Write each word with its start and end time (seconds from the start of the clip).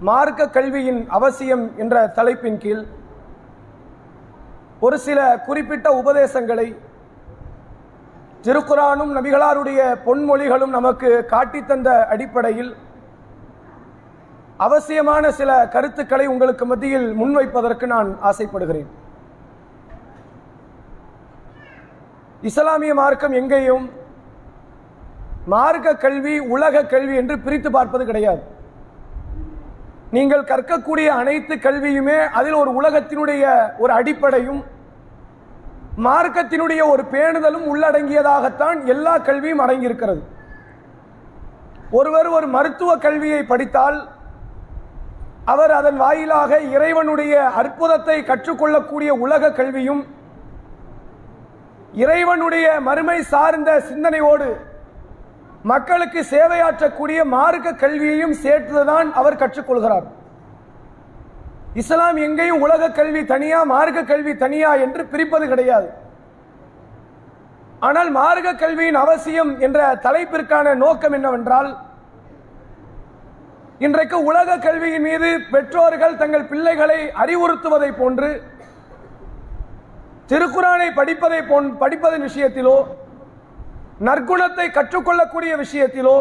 மார்க்க 0.00 0.48
கல்வியின் 0.48 1.08
அவசியம் 1.08 1.78
என்ற 1.78 1.94
தலைப்பின் 2.08 2.58
கீழ் 2.58 2.84
ஒரு 4.80 4.98
சில 4.98 5.38
குறிப்பிட்ட 5.38 5.90
உபதேசங்களை 5.90 6.76
திருக்குறானும் 8.42 9.12
நபிகளாருடைய 9.16 9.80
பொன்மொழிகளும் 10.06 10.66
நமக்கு 10.66 11.24
காட்டித் 11.26 11.68
தந்த 11.68 12.06
அடிப்படையில் 12.06 12.76
அவசியமான 14.56 15.30
சில 15.30 15.68
கருத்துக்களை 15.68 16.26
உங்களுக்கு 16.26 16.66
மத்தியில் 16.66 17.08
முன்வைப்பதற்கு 17.18 17.86
நான் 17.86 18.20
ஆசைப்படுகிறேன். 18.20 18.88
இஸ்லாமிய 22.40 22.94
மார்க்கம் 22.94 23.32
எங்கேயும் 23.32 23.90
மார்க்க 25.46 25.94
கல்வி 25.96 26.38
உலக 26.38 26.84
கல்வி 26.84 27.16
என்று 27.16 27.38
பிரித்து 27.38 27.70
பார்ப்பது 27.70 28.04
கிடையாது. 28.04 28.58
நீங்கள் 30.10 30.44
கற்கக்கூடிய 30.44 31.08
அனைத்து 31.20 31.54
கல்வியுமே 31.54 32.18
அதில் 32.38 32.54
ஒரு 32.54 32.70
உலகத்தினுடைய 32.80 33.44
ஒரு 33.78 33.92
அடிப்படையும் 33.92 34.62
மார்க்கத்தினுடைய 36.06 36.82
ஒரு 36.92 37.02
பேணுதலும் 37.12 37.66
உள்ளடங்கியதாகத்தான் 37.72 38.78
எல்லா 38.86 39.14
கல்வியும் 39.18 39.62
அடங்கியிருக்கிறது. 39.64 40.22
ஒருவர் 41.90 42.28
ஒரு 42.28 42.46
மருத்துவ 42.46 42.90
கல்வியை 42.96 43.42
படித்தால் 43.42 43.98
அவர் 45.44 45.70
அதன் 45.70 45.96
வாயிலாக 45.96 46.60
இறைவனுடைய 46.76 47.34
அற்புதத்தை 47.60 48.16
கற்றுக்கொள்ளக்கூடிய 48.22 49.10
உலக 49.24 49.52
கல்வியும் 49.52 50.02
இறைவனுடைய 51.94 52.66
மறுமை 52.80 53.18
சார்ந்த 53.22 53.70
சிந்தனையோடு 53.80 54.48
மக்களுக்கு 55.62 56.20
சேவையாற்றக்கூடிய 56.30 57.24
மார்க்க 57.24 57.72
கல்வியையும் 57.72 58.34
சேர்த்துதான் 58.44 59.08
அவர் 59.20 59.40
கற்றுக்கொள்கிறார். 59.42 60.06
இஸ்லாம் 61.74 62.16
எங்கேயும் 62.16 62.62
உலக 62.66 62.90
கல்வி 62.90 63.24
தனியா 63.24 63.58
மார்க்க 63.64 64.04
கல்வி 64.04 64.32
தனியா 64.36 64.70
என்று 64.84 65.02
பிரிப்பது 65.06 65.48
கிடையாது. 65.48 65.88
ஆனால் 67.80 68.10
மார்க்க 68.10 68.54
கல்வியின் 68.54 68.98
அவசியம் 69.02 69.52
என்ற 69.60 69.94
தலைப்பிற்கான 70.06 70.74
நோக்கம் 70.84 71.14
என்னவென்றால் 71.18 71.70
இன்றைக்கு 73.78 74.24
உலக 74.30 74.56
கல்வியின் 74.64 75.02
மீது 75.02 75.28
பெற்றோர்கள் 75.52 76.16
தங்கள் 76.16 76.48
பிள்ளைகளை 76.48 76.98
அறிவுறுத்துவதை 77.22 77.90
போன்று 78.00 78.30
திருக்குறானை 80.32 80.88
படிப்பதை 80.98 81.42
போன் 81.42 81.68
படிப்பதன் 81.78 82.26
விஷயத்திலோ 82.28 82.74
நற்குணத்தை 84.00 84.66
கற்றுக்கொள்ளக்கூடிய 84.70 85.52
விஷயத்திலோ 85.56 86.16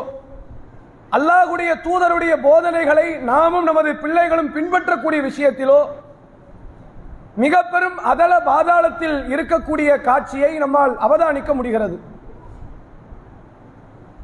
அல்லாஹுடைய 1.11 1.71
தூதருடைய 1.85 2.33
போதனைகளை 2.47 3.07
நாமும் 3.29 3.67
நமது 3.69 3.91
பிள்ளைகளும் 3.95 4.53
பின்பற்றக்கூடிய 4.55 5.19
விஷயத்திலோ 5.21 5.79
மிக 7.43 7.55
பெரும் 7.63 7.97
அதள 8.11 8.31
பாதாளத்தில் 8.43 9.17
இருக்கக்கூடிய 9.33 9.89
காட்சியை 10.07 10.51
நம்மால் 10.57 10.93
அவதானிக்க 11.05 11.51
முடிகிறது. 11.53 11.97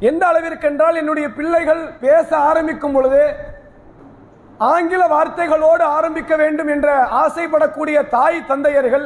எந்த 0.10 0.24
அளவிற்கென்றால் 0.28 0.98
என்னுடைய 1.02 1.28
பிள்ளைகள் 1.34 1.84
பேச 2.00 2.30
ஆரம்பிக்கும் 2.50 2.96
பொழுது 2.96 3.22
ஆங்கில 4.72 5.04
வார்த்தைகளோடு 5.14 5.84
ஆரம்பிக்க 5.98 6.34
வேண்டும் 6.36 6.70
என்ற 6.76 6.90
ஆசைப்படக்கூடிய 7.24 7.98
தாய் 8.10 8.48
தந்தையர்கள் 8.48 9.06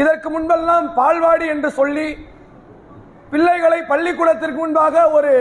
இதற்கு 0.00 0.30
முன்பெல்லாம் 0.30 0.86
பால்வாடி 0.96 1.46
என்று 1.54 1.70
சொல்லி 1.70 2.08
பிள்ளைகளை 3.30 3.80
பள்ளிக்கூடத்திற்கு 3.92 4.58
முன்பாக 4.62 5.10
ஒரு 5.18 5.32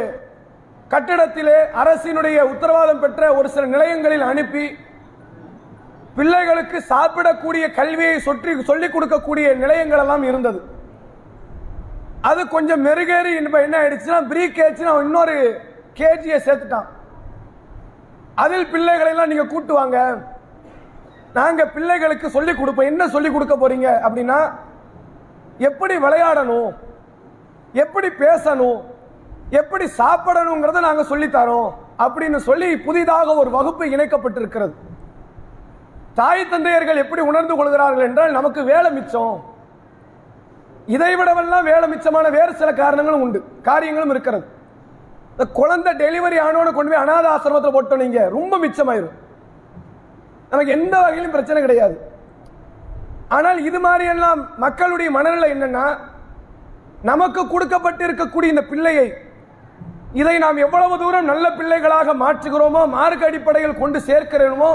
கட்டிடத்திலே 0.94 1.58
அரசினுடைய 1.82 2.38
உத்தரவாதம் 2.54 3.04
பெற்ற 3.04 3.34
ஒரு 3.34 3.48
சில 3.54 3.66
நிலையங்களில் 3.66 4.26
அனுப்பி 4.32 4.66
பிள்ளைகளுக்கு 6.18 6.78
சாப்பிடக்கூடிய 6.94 7.66
கல்வியை 7.80 8.16
சொற்றி 8.26 8.52
சொல்லிக் 8.70 8.96
கொடுக்கக்கூடிய 8.96 9.48
நிலையங்கள் 9.64 10.02
எல்லாம் 10.04 10.24
இருந்தது. 10.30 10.60
அது 12.30 12.42
கொஞ்சம் 12.54 12.84
மெருகேறி 12.86 13.32
என்ன 13.40 13.76
ஆயிடுச்சுன்னா 13.82 14.20
ப்ரீ 14.30 14.44
அவன் 14.92 15.06
இன்னொரு 15.08 15.36
கேஜியை 16.00 16.40
சேர்த்துட்டான். 16.46 16.88
அதில் 18.44 18.72
பிள்ளைகளை 18.72 19.12
எல்லாம் 19.14 19.32
நீங்க 19.32 19.46
கூட்டுவாங்க 19.52 19.98
நாங்க 21.38 21.62
பிள்ளைகளுக்கு 21.76 22.28
சொல்லிக் 22.38 22.60
கொடுப்போம். 22.60 22.90
என்ன 22.92 23.08
சொல்லிக் 23.16 23.36
கொடுக்க 23.36 23.56
போறீங்க 23.62 23.88
அப்படின்னா 24.08 24.40
எப்படி 25.70 25.96
விளையாடணும்? 26.06 26.72
எப்படி 27.84 28.08
பேசணும்? 28.08 28.82
எப்படி 29.50 29.86
சாப்பிடணுங்கிறத 29.98 30.80
நாங்கள் 30.80 31.10
சொல்லித்தரோம். 31.10 31.70
அப்படின்னு 32.00 32.36
சொல்லி 32.36 32.78
புதிதாக 32.78 33.36
ஒரு 33.36 33.50
வகுப்பு 33.50 33.86
இணைக்கப்பட்டிருக்கிறது. 33.86 34.74
தாய் 36.14 36.50
தந்தையர்கள் 36.50 37.02
எப்படி 37.04 37.22
உணர்ந்து 37.22 37.56
கொள்கிறார்கள் 37.56 38.08
என்றால் 38.08 38.32
நமக்கு 38.32 38.64
வேலை 38.64 38.92
மிச்சம். 38.92 39.36
இதை 40.86 41.16
விடவெல்லாம் 41.16 41.64
வேலை 41.64 41.86
மிச்சமான 41.92 42.32
வேறு 42.32 42.54
சில 42.54 42.74
காரணங்களும் 42.74 43.22
உண்டு. 43.22 43.44
காரியங்களும் 43.62 44.10
இருக்கிறது. 44.10 44.46
இந்த 45.32 45.46
குழந்தை 45.60 45.94
டெலிவரி 45.94 46.38
ஆனோட 46.48 46.72
கொண்டு 46.74 46.92
போய் 46.92 47.04
அனாத 47.04 47.28
ஆசிரமத்தில் 47.36 47.76
போட்டோம் 47.76 48.04
நீங்க. 48.04 48.30
ரொம்ப 48.30 48.58
மிச்சமாயிரும். 48.58 49.16
நமக்கு 50.50 50.76
எந்த 50.78 51.00
வகையிலும் 51.00 51.32
பிரச்சனை 51.32 51.62
கிடையாது. 51.62 51.96
ஆனால் 53.28 53.64
இது 53.64 53.80
மாதிரி 53.80 54.06
எல்லாம் 54.06 54.42
மக்களுடைய 54.58 55.12
மனநிலை 55.12 55.48
என்னன்னா 55.52 55.86
நமக்கு 57.10 57.42
கொடுக்கப்பட்டிருக்கக்கூடிய 57.46 58.54
இந்த 58.54 58.64
பிள்ளையை 58.72 59.08
இதை 60.14 60.36
நாம் 60.40 60.58
எவ்வளவு 60.58 60.96
தூரம் 60.98 61.30
நல்ல 61.32 61.46
பிள்ளைகளாக 61.52 62.14
மாற்றுகிறோமோ 62.14 62.82
மார்க்க 62.88 63.30
அடிப்படையில் 63.30 63.80
கொண்டு 63.80 64.00
சேர்க்கிறோமோ 64.00 64.72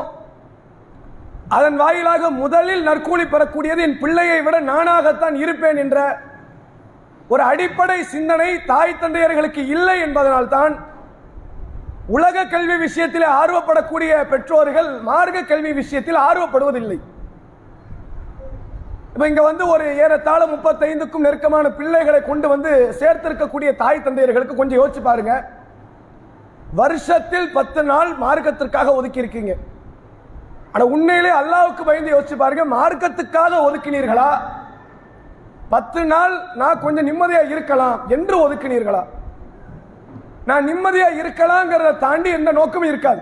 அதன் 1.49 1.77
வாயிலாக 1.77 2.25
முதலில் 2.43 2.83
நற்கூலி 2.83 3.25
பெறக்கூடியது 3.25 3.81
என் 3.83 3.97
பிள்ளையை 3.99 4.41
விட 4.43 4.57
நானாகத்தான் 4.69 5.37
இருப்பேன் 5.45 5.77
என்ற 5.77 5.99
ஒரு 7.29 7.43
அடிப்படை 7.43 7.99
சிந்தனை 8.13 8.51
தாய் 8.67 9.01
தந்தையர்களுக்கு 9.01 9.63
இல்லை 9.67 9.97
என்பதனால்தான் 10.07 10.75
உலக 12.09 12.45
கல்வி 12.45 12.77
விஷயத்தில் 12.77 13.27
ஆர்வப்படக்கூடிய 13.41 14.13
பெற்றோர்கள் 14.31 14.89
மார்க்க 15.01 15.43
கல்வி 15.43 15.73
விஷயத்தில் 15.73 16.19
ஆர்வப்படுவதில்லை. 16.29 16.99
இப்ப 19.13 19.25
இங்க 19.31 19.43
வந்து 19.49 19.65
ஒரு 19.73 19.85
ஏறத்தாழ 20.03 20.43
முப்பத்தைந்துக்கும் 20.53 21.25
நெருக்கமான 21.27 21.71
பிள்ளைகளை 21.79 22.21
கொண்டு 22.29 22.47
வந்து 22.53 22.71
சேர்த்திருக்கக்கூடிய 23.01 23.71
தாய் 23.81 24.05
தந்தையர்களுக்கு 24.05 24.61
கொஞ்சம் 24.61 24.81
யோசிச்சு 24.81 25.03
பாருங்க. 25.09 25.33
வருஷத்தில் 26.81 27.49
பத்து 27.57 27.81
நாள் 27.91 28.11
மார்க்கத்திற்காக 28.25 28.93
ஒதுக்கி 28.99 29.23
இருக்கீங்க. 29.23 29.53
ஆனா 30.73 30.85
உண்மையிலே 30.95 31.33
அல்லாவுக்கு 31.41 31.83
பயந்து 31.89 32.15
யோசிச்சு 32.15 32.37
பாருங்க 32.43 32.65
மார்க்கத்துக்காக 32.77 33.55
ஒதுக்கினீர்களா? 33.67 34.29
பத்து 35.75 36.01
நாள் 36.13 36.35
நான் 36.61 36.83
கொஞ்சம் 36.85 37.09
நிம்மதியா 37.09 37.43
இருக்கலாம் 37.55 37.99
என்று 38.17 38.37
ஒதுக்கினீர்களா? 38.45 39.03
நான் 40.49 40.69
நிம்மதியா 40.71 41.09
இருக்கலாங்கிறத 41.21 41.91
தாண்டி 42.07 42.31
எந்த 42.39 42.51
நோக்கமும் 42.61 42.91
இருக்காது. 42.93 43.21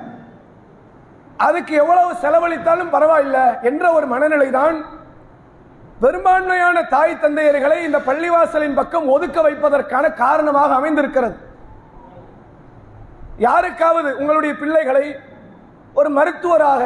அதுக்கு 1.46 1.72
எவ்வளவு 1.82 2.12
செலவழித்தாலும் 2.22 2.94
பரவாயில்லை 2.94 3.46
என்ற 3.70 3.84
ஒரு 3.96 4.06
மனநிலை 4.14 4.50
தான் 4.60 4.76
பெரும்பான்மையான 6.02 6.78
தாய் 6.94 7.20
தந்தையர்களை 7.22 7.78
இந்த 7.86 7.98
பள்ளிவாசலின் 8.08 8.76
பக்கம் 8.80 9.06
ஒதுக்க 9.14 9.38
வைப்பதற்கான 9.46 10.04
காரணமாக 10.22 10.70
அமைந்திருக்கிறது. 10.80 11.36
யாருக்காவது 13.46 14.10
உங்களுடைய 14.20 14.52
பிள்ளைகளை 14.60 15.06
ஒரு 15.98 16.08
மருத்துவராக 16.18 16.82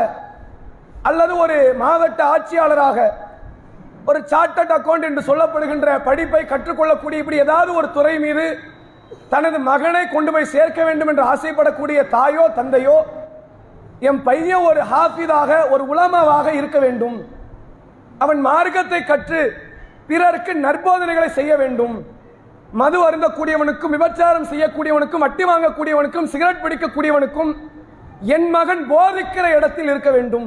அல்லது 1.11 1.35
ஒரு 1.45 1.57
மாவட்ட 1.83 2.21
ஆட்சியாளராக 2.35 2.99
ஒரு 4.11 4.21
சார்ட்டட் 4.33 4.75
அக்கௌண்ட் 4.77 5.07
என்று 5.09 5.23
சொல்லப்படுகின்ற 5.31 5.89
படிப்பை 6.09 6.43
கற்றுக்கொள்ளக்கூடிய 6.53 7.23
இப்படி 7.23 7.43
ஏதாவது 7.45 7.71
ஒரு 7.81 7.89
துறை 7.97 8.15
மீது 8.25 8.47
தனது 9.35 9.59
மகனை 9.69 10.05
கொண்டு 10.15 10.31
போய் 10.35 10.53
சேர்க்க 10.55 10.81
வேண்டும் 10.89 11.11
என்று 11.13 11.25
ஆசைப்படக்கூடிய 11.33 12.01
தாயோ 12.17 12.45
தந்தையோ 12.59 12.97
என் 14.09 14.21
பையன் 14.29 14.67
ஒரு 14.71 14.81
ஹாஃபிதாக 14.93 15.51
ஒரு 15.75 15.83
உலமாவாக 15.93 16.49
இருக்க 16.61 16.79
வேண்டும். 16.87 17.19
அவன் 18.19 18.41
மார்க்கத்தை 18.49 19.01
கற்று 19.05 19.43
பிறருக்கு 20.09 20.53
நற்போதனைகளை 20.67 21.29
செய்ய 21.39 21.53
வேண்டும். 21.63 21.95
மது 22.81 22.99
அருந்தக்கூடியவனுக்கும் 23.07 23.95
விபச்சாரம் 23.97 24.47
செய்யக்கூடியவனுக்கும் 24.51 25.25
வட்டி 25.25 25.45
வாங்கக்கூடியவனுக்கும் 25.51 26.29
சிகரெட் 26.33 26.63
பிடிக்கக்கூடியவனுக்கும் 26.65 27.53
என் 28.37 28.49
மகன் 28.57 28.83
போதிக்கிற 28.93 29.47
இடத்தில் 29.57 29.91
இருக்க 29.93 30.11
வேண்டும். 30.17 30.47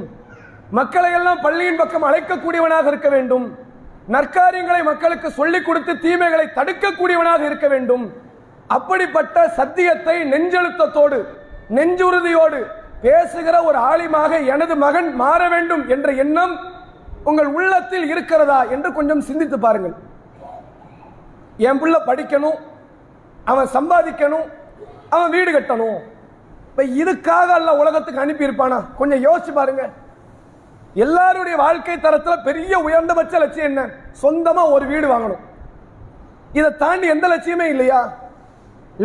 மக்களை 0.77 1.12
எல்லாம் 1.17 1.41
பள்ளியின் 1.45 1.79
பக்கம் 1.81 2.06
அழைக்கக்கூடியவனாக 2.09 2.88
இருக்க 2.91 3.09
வேண்டும். 3.15 3.45
நற்காரியங்களை 4.15 4.81
மக்களுக்கு 4.89 5.27
சொல்லிக் 5.39 5.65
கொடுத்து 5.68 5.94
தீமைகளை 6.06 6.45
தடுக்கக்கூடியவனாக 6.57 7.44
இருக்க 7.50 7.68
வேண்டும். 7.68 8.06
அப்படிப்பட்ட 8.77 9.47
சத்தியத்தை 9.59 10.15
நெஞ்செழுத்தத்தோடு 10.33 11.19
நெஞ்சுறுதியோடு 11.77 12.59
பேசுகிற 13.03 13.56
ஒரு 13.63 13.77
ஆலிமாக 13.91 14.31
எனது 14.53 14.75
மகன் 14.85 15.09
மாற 15.21 15.41
வேண்டும் 15.53 15.83
என்ற 15.95 16.11
எண்ணம் 16.23 16.53
உங்கள் 17.30 17.50
உள்ளத்தில் 17.57 18.07
இருக்கிறதா 18.13 18.60
என்று 18.74 18.89
கொஞ்சம் 18.98 19.25
சிந்தித்து 19.27 19.57
பாருங்கள். 19.66 19.95
என் 21.68 21.80
பிள்ளை 21.81 22.00
படிக்கணும் 22.10 22.57
அவன் 23.51 23.69
சம்பாதிக்கணும் 23.75 24.48
அவன் 25.16 25.33
வீடு 25.36 25.50
கட்டணும். 25.56 26.00
இப்போ 26.69 26.83
இதுக்காக 27.01 27.50
அல்ல 27.60 27.69
உலகத்துக்கு 27.81 28.24
அனுப்பி 28.24 28.48
இருப்பானா 28.48 28.80
கொஞ்சம் 29.00 29.24
யோசிச்சு 29.27 29.51
பாருங்க. 29.60 29.83
எல்லாருடைய 31.06 31.56
வாழ்க்கை 31.66 31.95
தரத்தில் 32.06 32.45
பெரிய 32.48 32.74
உயர்ந்தபட்ச 32.88 33.39
லட்சியம் 33.44 33.69
என்ன? 33.71 33.81
சொந்தமாக 34.24 34.74
ஒரு 34.75 34.86
வீடு 34.92 35.07
வாங்கணும். 35.13 35.44
இதை 36.57 36.69
தாண்டி 36.83 37.07
எந்த 37.16 37.25
லட்சியமே 37.33 37.68
இல்லையா? 37.74 38.01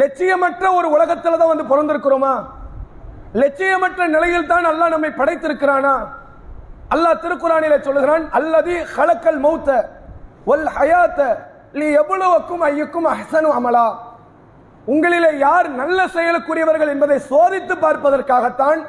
லட்சியமற்ற 0.00 0.66
ஒரு 0.78 0.88
உலகத்தில் 0.96 1.40
தான் 1.40 1.52
வந்து 1.52 1.70
பிறந்திருக்கிறோமா? 1.70 2.34
லட்சியமற்ற 3.42 4.02
நிலையில் 4.16 4.50
தான் 4.52 4.68
அல்லாஹ் 4.72 4.94
நம்மை 4.94 5.10
படைத்திருக்கிறானா? 5.20 5.94
அல்லாஹ் 6.94 7.22
திருக்குறானில 7.24 7.74
சொல்லுகிறான் 7.86 8.24
அல்லது 8.38 8.72
ஹலக்கல் 8.94 9.40
மௌத்த 9.46 9.70
ஒல் 10.52 10.68
ஹயாத்த 10.76 11.20
நீ 11.80 11.86
எவ்வளவுக்கும் 12.02 12.62
ஐயுக்கும் 12.68 13.08
அஹசனு 13.14 13.50
அமலா. 13.58 13.88
உங்களிலே 14.92 15.30
யார் 15.46 15.68
நல்ல 15.80 15.98
செயலுக்குரியவர்கள் 16.14 16.92
என்பதை 16.94 17.18
சோதித்து 17.30 17.74
பார்ப்பதற்காகத்தான் 17.84 18.80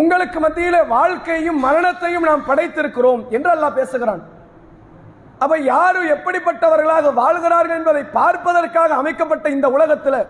உங்களுக்கு 0.00 0.38
மத்தியில் 0.44 0.88
வாழ்க்கையும் 0.94 1.60
மரணத்தையும் 1.66 2.26
நாம் 2.28 2.46
படைத்திருக்கிறோம் 2.48 3.22
என்று 3.36 3.50
அல்லாஹ் 3.54 3.78
பேசுகிறான். 3.78 4.22
அப்ப 5.44 5.54
யாரு 5.72 6.00
எப்படிப்பட்டவர்களாக 6.16 7.12
வாழ்கிறார்கள் 7.22 7.78
என்பதை 7.80 8.02
பார்ப்பதற்காக 8.18 8.94
அமைக்கப்பட்ட 9.00 9.46
இந்த 9.56 9.66
உலகத்தில் 9.76 10.20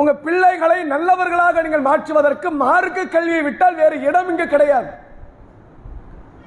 உங்க 0.00 0.12
பிள்ளைகளை 0.24 0.78
நல்லவர்களாக 0.94 1.62
நீங்கள் 1.64 1.86
மாற்றுவதற்கு 1.90 2.48
மார்க்க 2.64 3.12
கல்வியை 3.14 3.42
விட்டால் 3.46 3.78
வேறு 3.80 3.96
இடம் 4.08 4.28
இங்கு 4.32 4.46
கிடையாது. 4.54 4.90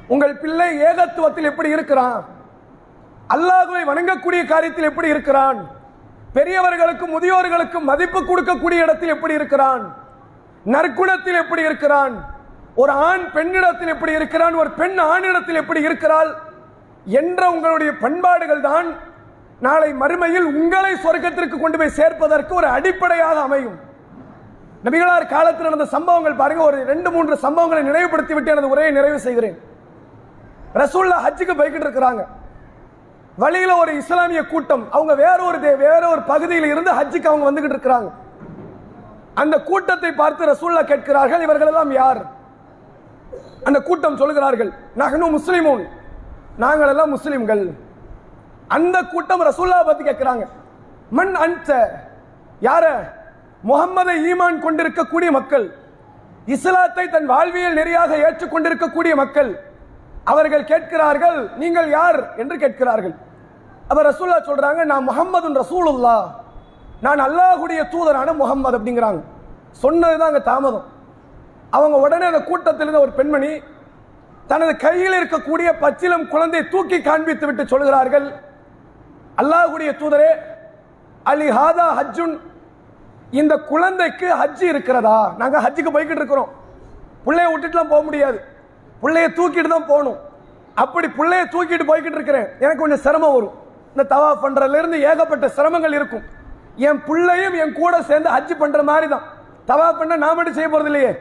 உங்கள் 0.07 0.35
பிள்ளை 0.41 0.69
ஏகத்துவத்தில் 0.89 1.49
எப்படி 1.51 1.69
இருக்கிறான்? 1.75 2.23
அல்லாஹுவை 3.35 3.83
வணங்கக்கூடிய 3.91 4.41
காரியத்தில் 4.51 4.89
எப்படி 4.91 5.07
இருக்கிறான்? 5.13 5.59
பெரியவர்களுக்கும் 6.37 7.13
முதியோர்களுக்கும் 7.15 7.89
மதிப்பு 7.91 8.19
கொடுக்கக்கூடிய 8.29 8.85
இடத்தில் 8.85 9.13
எப்படி 9.15 9.33
இருக்கிறான்? 9.39 9.83
நற்குணத்தில் 10.73 11.41
எப்படி 11.43 11.63
இருக்கிறான்? 11.69 12.13
ஒரு 12.81 12.91
ஆண் 12.91 13.25
பெண்ணிடத்தில் 13.35 13.93
எப்படி 13.95 14.13
இருக்கிறான்? 14.19 14.53
ஒரு 14.61 14.69
பெண் 14.79 14.99
ஆணிடத்தில் 15.13 15.61
எப்படி 15.61 15.81
இருக்கிறாள்? 15.87 16.29
என்ற 17.19 17.41
உங்களுடைய 17.55 17.91
பண்பாடுகள் 18.03 18.61
தான் 18.69 18.87
நாளை 19.65 19.89
மறுமையில் 20.01 20.47
உங்களை 20.59 20.93
சொர்க்கத்திற்கு 21.03 21.57
கொண்டு 21.59 21.77
போய் 21.79 21.97
சேர்ப்பதற்கு 21.97 22.53
ஒரு 22.59 22.67
அடிப்படையாக 22.77 23.37
அமையும். 23.47 23.77
நபிகளார் 24.85 25.33
காலத்தில் 25.35 25.67
நடந்த 25.69 25.85
சம்பவங்கள் 25.95 26.39
பாருங்க 26.41 26.63
ஒரு 26.69 26.79
ரெண்டு 26.91 27.09
மூன்று 27.11 27.35
சம்பவங்களை 27.45 27.83
நினைவுபடுத்தி 27.89 28.33
விட்டு 28.33 28.53
எனது 28.53 28.71
உரையை 28.73 28.91
நிறைவு 28.97 29.19
செய்கிறேன். 29.27 29.57
ரசூல்லா 30.81 31.17
ஹஜ்ஜுக்கு 31.25 31.53
போய்கிட்டு 31.59 31.87
இருக்கிறாங்க. 31.87 32.21
வழியில் 33.41 33.79
ஒரு 33.81 33.91
இஸ்லாமிய 34.01 34.41
கூட்டம் 34.53 34.83
அவங்க 34.95 35.13
வேற 35.23 35.37
ஒரு 35.49 35.57
வேற 35.85 36.01
ஒரு 36.13 36.21
பகுதியில் 36.31 36.67
இருந்து 36.73 36.91
ஹஜ்ஜுக்கு 36.99 37.31
அவங்க 37.31 37.45
வந்துகிட்டு 37.49 37.75
இருக்கிறாங்க. 37.75 38.09
அந்த 39.41 39.55
கூட்டத்தை 39.69 40.11
பார்த்து 40.21 40.49
ரசூல்லா 40.53 40.81
கேட்கிறார்கள் 40.91 41.43
இவர்கள் 41.45 41.71
எல்லாம் 41.71 41.91
யார்? 42.01 42.21
அந்த 43.67 43.79
கூட்டம் 43.87 44.19
சொல்கிறார்கள் 44.21 44.71
நகனு 45.01 45.27
முஸ்லிமூன் 45.37 45.83
நாங்கள் 46.63 46.91
எல்லாம் 46.93 47.13
முஸ்லிம்கள். 47.15 47.63
அந்த 48.77 48.97
கூட்டம் 49.13 49.45
ரசூல்லா 49.49 49.79
பத்தி 49.89 50.03
கேட்கிறாங்க 50.09 50.43
மண் 51.17 51.33
அன்ச 51.45 51.69
யார? 52.67 52.85
முகம்மதை 53.69 54.15
ஈமான் 54.29 54.63
கொண்டிருக்கக்கூடிய 54.65 55.29
மக்கள் 55.37 55.65
இஸ்லாத்தை 56.55 57.05
தன் 57.15 57.27
வாழ்வியல் 57.33 57.77
நெறியாக 57.79 58.11
ஏற்றுக்கொண்டிருக்கக்கூடிய 58.27 59.13
மக்கள் 59.21 59.51
அவர்கள் 60.31 60.69
கேட்கிறார்கள் 60.71 61.37
நீங்கள் 61.61 61.89
யார்? 61.89 62.19
என்று 62.41 62.55
கேட்கிறார்கள். 62.63 63.15
அவர் 63.91 64.07
ரசூல்லா 64.11 64.37
சொல்றாங்க 64.49 64.81
நான் 64.91 65.07
முகம்மது 65.09 65.49
ரசூலுல்லா 65.61 66.17
நான் 67.05 67.21
அல்லாஹுடைய 67.27 67.81
தூதரான 67.93 68.33
முகம்மது 68.41 68.77
அப்படிங்கிறாங்க. 68.77 69.21
சொன்னதுதான் 69.83 70.31
அங்கே 70.31 70.43
தாமதம். 70.51 70.85
அவங்க 71.77 71.97
உடனே 72.05 72.25
அந்த 72.25 72.41
கூட்டத்திலிருந்த 72.49 72.99
ஒரு 73.05 73.11
பெண்மணி 73.19 73.51
தனது 74.47 74.73
கையில் 74.77 75.17
இருக்கக்கூடிய 75.19 75.69
பச்சிலம் 75.83 76.25
குழந்தை 76.33 76.61
தூக்கி 76.73 77.01
காண்பித்து 77.01 77.45
விட்டு 77.45 77.63
சொல்கிறார்கள் 77.73 78.27
அல்லாஹுடைய 79.41 79.91
தூதரே 80.01 80.31
அலி 81.31 81.47
ஹாதா 81.59 81.85
ஹஜ்ஜுன் 81.99 82.35
இந்த 83.41 83.53
குழந்தைக்கு 83.71 84.27
ஹஜ்ஜு 84.41 84.65
இருக்கிறதா? 84.73 85.33
நாங்கள் 85.37 85.63
ஹஜ்ஜுக்கு 85.65 85.93
போய்கிட்டு 85.93 86.21
இருக்கிறோம். 86.21 86.49
பிள்ளைய 87.25 87.47
விட்டுட்டுலாம் 87.51 87.91
போக 87.93 88.01
முடியாது. 88.03 88.39
பிள்ளைய 89.03 89.27
தூக்கிட்டு 89.37 89.69
தான் 89.75 89.89
போகணும். 89.91 90.19
அப்படி 90.83 91.07
பிள்ளைய 91.17 91.43
தூக்கிட்டு 91.53 91.85
போய்கிட்டு 91.91 92.17
இருக்கிறேன். 92.19 92.47
எனக்கு 92.63 92.81
கொஞ்சம் 92.83 93.03
சிரமம் 93.05 93.35
வரும். 93.35 93.55
இந்த 93.93 94.03
தவா 94.13 94.29
பண்றதுல 94.43 94.79
இருந்து 94.81 94.97
ஏகப்பட்ட 95.09 95.47
சிரமங்கள் 95.57 95.95
இருக்கும். 95.99 96.23
என் 96.87 97.01
பிள்ளையும் 97.07 97.55
என் 97.63 97.73
கூட 97.79 97.95
சேர்ந்து 98.09 98.29
ஹஜ் 98.35 98.53
பண்ற 98.61 98.83
மாதிரி 98.89 99.07
தான் 99.13 99.25
தவா 99.71 99.87
பண்ண 99.99 100.13
நான் 100.23 100.37
மட்டும் 100.37 100.57
செய்ய 100.59 100.69
போறது 100.73 100.89
இல்லையே. 100.91 101.11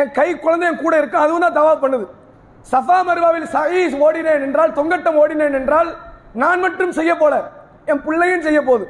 என் 0.00 0.12
கை 0.18 0.28
குழந்தை 0.44 0.66
என் 0.70 0.82
கூட 0.84 0.94
இருக்கும் 1.00 1.24
அதுவும் 1.24 1.44
தான் 1.46 1.58
தவா 1.58 1.72
பண்ணுது. 1.82 2.06
சஃபா 2.72 2.96
மருவாவில் 3.08 3.46
சஹீஸ் 3.54 3.94
ஓடினேன் 4.06 4.44
என்றால் 4.46 4.72
தொங்கட்டம் 4.78 5.18
ஓடினேன் 5.22 5.56
என்றால் 5.60 5.90
நான் 6.42 6.62
மட்டும் 6.64 6.92
செய்ய 6.98 7.12
போல. 7.22 7.34
என் 7.90 8.02
பிள்ளையும் 8.06 8.44
செய்ய 8.46 8.60
போகுது. 8.68 8.84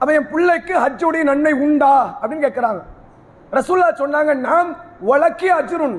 அப்ப 0.00 0.10
என் 0.18 0.30
பிள்ளைக்கு 0.32 0.74
ஹஜ்ஜுடைய 0.84 1.22
நன்மை 1.30 1.52
உண்டா? 1.64 1.92
அப்படின்னு 2.20 2.46
கேட்கிறாங்க 2.46 2.80
ரசூல்லா 3.56 3.88
சொன்னாங்க 4.02 4.32
நாம் 4.48 4.70
உலக்கி 5.12 5.48
அஜுருன். 5.58 5.98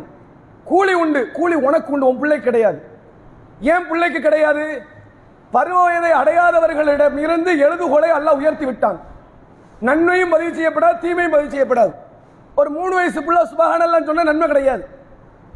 கூலி 0.69 0.93
உண்டு 0.93 1.21
கூலி 1.37 1.55
உனக்கு 1.67 1.91
உண்டு 1.93 2.07
உன் 2.09 2.19
பிள்ளை 2.21 2.39
கிடையாது. 2.41 2.79
ஏன் 3.73 3.87
பிள்ளைக்கு 3.89 4.19
கிடையாது? 4.21 4.65
பருவவயதை 5.55 6.11
அடையாதவர்களிடம் 6.21 7.17
இருந்து 7.25 7.51
எழுதுகோலை 7.65 8.09
அல்ல 8.17 8.29
உயர்த்தி 8.39 8.65
விட்டான். 8.65 8.99
நன்மையும் 9.87 10.33
பதிவு 10.33 10.51
செய்யப்படாது 10.57 10.97
தீமையும் 11.05 11.35
பதிவு 11.35 11.51
செய்யப்படாது. 11.53 11.93
ஒரு 12.59 12.69
மூணு 12.77 12.93
வயசு 12.95 13.19
பிள்ளை 13.27 13.41
சுபகானல்லாம் 13.51 14.07
சொன்னால் 14.09 14.29
நன்மை 14.31 14.47
கிடையாது. 14.47 14.83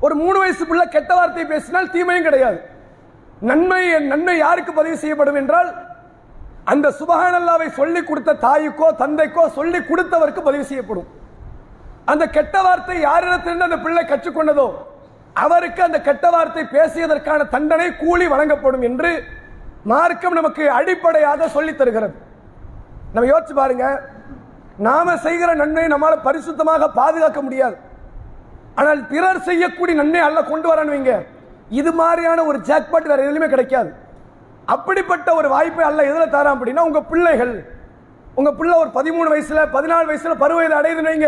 ஒரு 0.06 0.16
மூணு 0.22 0.38
வயசு 0.44 0.64
பிள்ளை 0.70 0.86
கெட்ட 0.96 1.12
வார்த்தை 1.16 1.46
பேசினால் 1.52 1.92
தீமையும் 1.96 2.28
கிடையாது. 2.28 2.58
நன்மை 3.50 3.82
நன்மை 4.12 4.36
யாருக்கு 4.38 4.72
பதிவு 4.74 4.98
செய்யப்படும் 5.04 5.40
என்றால் 5.42 5.70
அந்த 6.74 6.88
சுபகானல்லாவை 7.00 7.68
சொல்லி 7.80 8.02
கொடுத்த 8.04 8.38
தாய்க்கோ 8.46 8.88
தந்தைக்கோ 9.02 9.44
சொல்லி 9.58 9.80
கொடுத்தவருக்கு 9.90 10.42
பதிவு 10.48 10.66
செய்யப்படும். 10.72 11.08
அந்த 12.12 12.24
கெட்ட 12.38 12.56
வார்த்தை 12.68 12.98
யாரிடத்திலிருந்து 13.06 13.68
அந்த 13.70 13.80
பிள்ளை 13.86 14.04
கற்றுக்கொண்டதோ 14.12 14.68
அவருக்கு 15.36 15.82
அந்த 15.84 16.02
கெட்ட 16.02 16.30
வார்த்தை 16.30 16.64
பேசியதற்கான 16.64 17.50
தண்டனை 17.50 17.96
கூலி 17.96 18.28
வழங்கப்படும் 18.28 18.82
என்று 18.82 19.24
மார்க்கம் 19.84 20.34
நமக்கு 20.34 20.72
அடிப்படையாக 20.72 21.48
சொல்லித் 21.48 21.78
தருகிறது. 21.78 22.16
நம்ம 23.14 23.30
யோசிச்சு 23.30 23.54
பாருங்க. 23.54 24.02
நாம 24.78 25.18
செய்கிற 25.18 25.54
நன்மை 25.54 25.84
நம்மால 25.84 26.16
பரிசுத்தமாக 26.26 26.88
பாதுகாக்க 26.94 27.42
முடியாது. 27.42 27.78
ஆனால் 28.76 29.08
பிறர் 29.08 29.42
செய்யக்கூடிய 29.42 29.98
நன்மை 29.98 30.20
அல்ல 30.20 30.44
கொண்டு 30.44 30.68
வரணும் 30.74 30.94
வைங்க. 30.96 31.26
இது 31.70 31.92
மாதிரியான 31.92 32.44
ஒரு 32.44 32.58
ஜாக்பாட் 32.58 33.08
வேற 33.08 33.32
எதுலையுமே 33.32 33.50
கிடைக்காது. 33.50 33.94
அப்படிப்பட்ட 34.66 35.34
ஒரு 35.34 35.50
வாய்ப்பை 35.50 35.86
அல்ல 35.86 36.04
எதுல 36.04 36.30
தரான் 36.30 36.58
அப்படின்னா 36.58 36.80
உங்க 36.80 37.02
பிள்ளைகள் 37.02 37.66
உங்க 38.36 38.52
பிள்ளை 38.52 38.78
ஒரு 38.78 38.90
பதிமூணு 38.90 39.34
வயசுல 39.34 39.60
பதினாலு 39.74 40.10
வயசுல 40.10 40.34
பருவ 40.34 40.68
அடையுதுன்னு 40.68 41.12
வைங்க. 41.12 41.28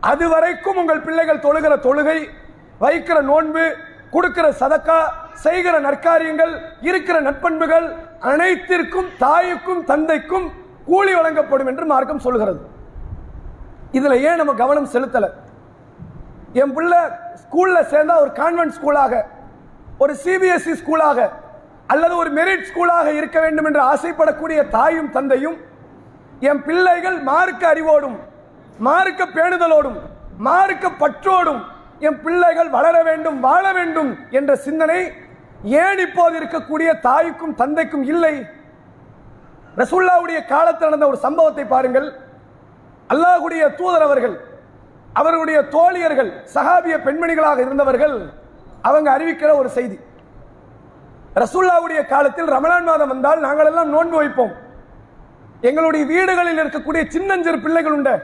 அது 0.00 0.28
வரைக்கும் 0.28 0.76
உங்கள் 0.76 1.00
பிள்ளைகள் 1.00 1.44
தொழுகிற 1.46 1.74
தொழுகை 1.76 2.28
வைக்கிற 2.82 3.18
நோன்பு 3.30 3.64
கொடுக்கிற 4.14 4.46
சதக்கா 4.60 4.98
செய்கிற 5.44 5.74
நற்காரியங்கள் 5.86 6.52
இருக்கிற 6.88 7.16
நட்பண்புகள் 7.20 7.86
அனைத்திற்கும் 8.30 9.08
தாய்க்கும் 9.18 9.82
தந்தைக்கும் 9.84 10.46
கூலி 10.90 11.12
வழங்கப்படும் 11.14 11.70
என்று 11.70 11.84
மார்க்கம் 11.92 12.24
சொல்கிறது. 12.26 12.60
இதில் 13.92 14.22
ஏன் 14.28 14.40
நம்ம 14.40 14.52
கவனம் 14.62 14.92
செலுத்தல? 14.94 15.26
என் 16.60 16.74
பிள்ளை 16.76 17.00
ஸ்கூலில் 17.42 17.88
சேர்ந்தால் 17.92 18.22
ஒரு 18.24 18.32
கான்வென்ட் 18.40 18.76
ஸ்கூலாக 18.78 19.22
ஒரு 19.98 20.12
சிபிஎஸ்இ 20.24 20.74
ஸ்கூலாக 20.82 21.18
அல்லது 21.92 22.14
ஒரு 22.16 22.30
மெரிட் 22.38 22.68
ஸ்கூலாக 22.70 23.08
இருக்க 23.18 23.38
வேண்டும் 23.40 23.68
என்று 23.68 23.82
ஆசைப்படக்கூடிய 23.92 24.60
தாயும் 24.68 25.10
தந்தையும் 25.10 25.56
என் 26.40 26.62
பிள்ளைகள் 26.62 27.18
மார்க்க 27.30 27.62
அறிவோடும் 27.68 28.16
மார்க்க 28.78 29.24
பேணுதலோடும் 29.36 29.98
மார்க்க 30.48 30.90
பற்றோடும் 31.02 31.62
என் 31.98 32.22
பிள்ளைகள் 32.22 32.68
வளர 32.68 33.02
வேண்டும் 33.02 33.40
வாழ 33.40 33.72
வேண்டும் 33.72 34.18
என்ற 34.30 34.56
சிந்தனை 34.56 35.12
ஏன் 35.62 35.98
இப்போது 35.98 36.38
இருக்கக்கூடிய 36.38 37.00
தாய்க்கும் 37.00 37.54
தந்தைக்கும் 37.54 38.02
இல்லை? 38.02 38.46
ரசுல்லாவுடைய 39.76 40.46
காலத்தில் 40.46 40.88
நடந்த 40.88 41.06
ஒரு 41.06 41.16
சம்பவத்தை 41.16 41.64
பாருங்கள். 41.64 42.12
அல்லாஹுடைய 43.08 43.74
தூதர் 43.74 44.02
அவர்கள் 44.02 44.40
அவர்களுடைய 45.12 45.62
தோழியர்கள் 45.68 46.30
சகாபிய 46.54 46.96
பெண்மணிகளாக 46.96 47.58
இருந்தவர்கள் 47.58 48.30
அவங்க 48.82 49.18
அறிவிக்கிற 49.18 49.54
ஒரு 49.56 49.68
செய்தி. 49.68 49.98
ரசுல்லாவுடைய 51.34 52.06
காலத்தில் 52.06 52.48
ரமலான் 52.48 52.84
மாதம் 52.84 53.08
வந்தால் 53.08 53.40
நாங்கள் 53.40 53.66
எல்லாம் 53.66 53.88
நோன்பு 53.88 54.16
வைப்போம். 54.16 54.52
எங்களுடைய 55.60 56.06
வீடுகளில் 56.06 56.58
இருக்கக்கூடிய 56.58 57.08
சின்னஞ்சிறு 57.08 57.60
பிள்ளைகள் 57.60 57.92
உண்டு. 57.92 58.18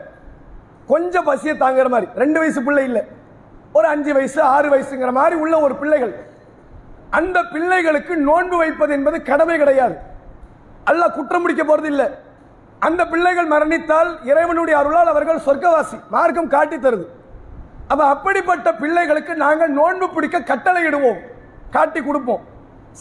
கொஞ்சம் 0.86 1.24
பசியை 1.24 1.56
தாங்குற 1.56 1.88
மாதிரி. 1.88 2.10
ரெண்டு 2.14 2.38
வயசு 2.38 2.62
பிள்ளை 2.62 2.84
இல்லை. 2.84 3.20
ஒரு 3.72 3.86
அஞ்சு 3.86 4.12
வயசு 4.14 4.40
ஆறு 4.42 4.68
வயசுங்கிற 4.72 5.10
மாதிரி 5.12 5.36
உள்ள 5.42 5.60
ஒரு 5.60 5.74
பிள்ளைகள். 5.74 6.14
அந்த 7.10 7.38
பிள்ளைகளுக்கு 7.52 8.16
நோன்பு 8.16 8.56
வைப்பது 8.56 8.92
என்பது 8.92 9.22
கடமை 9.22 9.58
கிடையாது. 9.58 9.96
அல்ல 10.84 11.08
குற்றம் 11.08 11.40
முடிக்க 11.40 11.62
போறது 11.64 11.84
இல்லை 11.84 12.06
அந்த 12.78 13.06
பிள்ளைகள் 13.06 13.48
மரணித்தால் 13.48 14.10
இறைவனுடைய 14.30 14.78
அருளால் 14.78 15.10
அவர்கள் 15.12 15.44
சொர்க்கவாசி 15.46 15.98
மார்க்கம் 16.10 16.48
காட்டி 16.48 16.76
தருது. 16.76 17.04
அப்ப 17.88 18.04
அப்படிப்பட்ட 18.04 18.74
பிள்ளைகளுக்கு 18.74 19.34
நாங்கள் 19.34 19.70
நோன்பு 19.70 20.08
பிடிக்க 20.08 20.40
கட்டளையிடுவோம். 20.40 21.20
காட்டி 21.70 22.00
கொடுப்போம். 22.02 22.42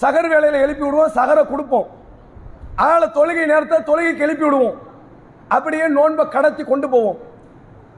சகர் 0.02 0.30
வேலையில் 0.34 0.62
எழுப்பி 0.62 0.84
விடுவோம் 0.84 1.16
சகரை 1.16 1.44
கொடுப்போம். 1.48 1.88
ஆளை 2.76 3.08
தொழுகை 3.16 3.46
நேரத்தை 3.46 3.80
தொழுகைக்கு 3.80 4.26
எழுப்பி 4.28 4.44
விடுவோம். 4.44 4.78
அப்படியே 5.48 5.88
நோன்பை 5.88 6.28
கடத்தி 6.28 6.64
கொண்டு 6.64 6.90
போவோம். 6.90 7.20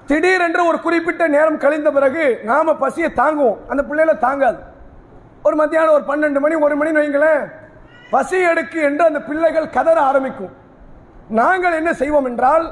திடீரென்று 0.10 0.62
ஒரு 0.70 0.78
குறிப்பிட்ட 0.86 1.24
நேரம் 1.36 1.60
கழிந்த 1.64 1.90
பிறகு 1.92 2.24
நாம 2.50 2.74
பசியை 2.84 3.10
தாங்குவோம். 3.20 3.60
அந்த 3.72 3.82
பிள்ளைகளை 3.90 4.16
தாங்காது. 4.26 4.60
ஒரு 5.48 5.56
மத்தியானம் 5.56 5.96
ஒரு 5.98 6.06
பன்னெண்டு 6.10 6.40
மணி 6.44 6.56
ஒரு 6.56 6.76
மணி 6.80 6.92
வைங்களேன். 6.98 7.44
பசி 8.14 8.38
எடுக்கு 8.52 8.80
என்று 8.90 9.04
அந்த 9.10 9.20
பிள்ளைகள் 9.28 9.74
கதற 9.76 9.98
ஆரம்பிக்கும். 10.10 10.54
நாங்கள் 11.40 11.78
என்ன 11.80 11.92
செய்வோம் 12.02 12.28
என்றால் 12.32 12.66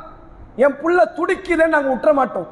என் 0.65 0.77
புள்ள 0.81 0.99
துடிக்குதுன்னு 1.17 1.73
நாங்கள் 1.75 1.93
விட்டுற 1.93 2.11
மாட்டோம். 2.19 2.49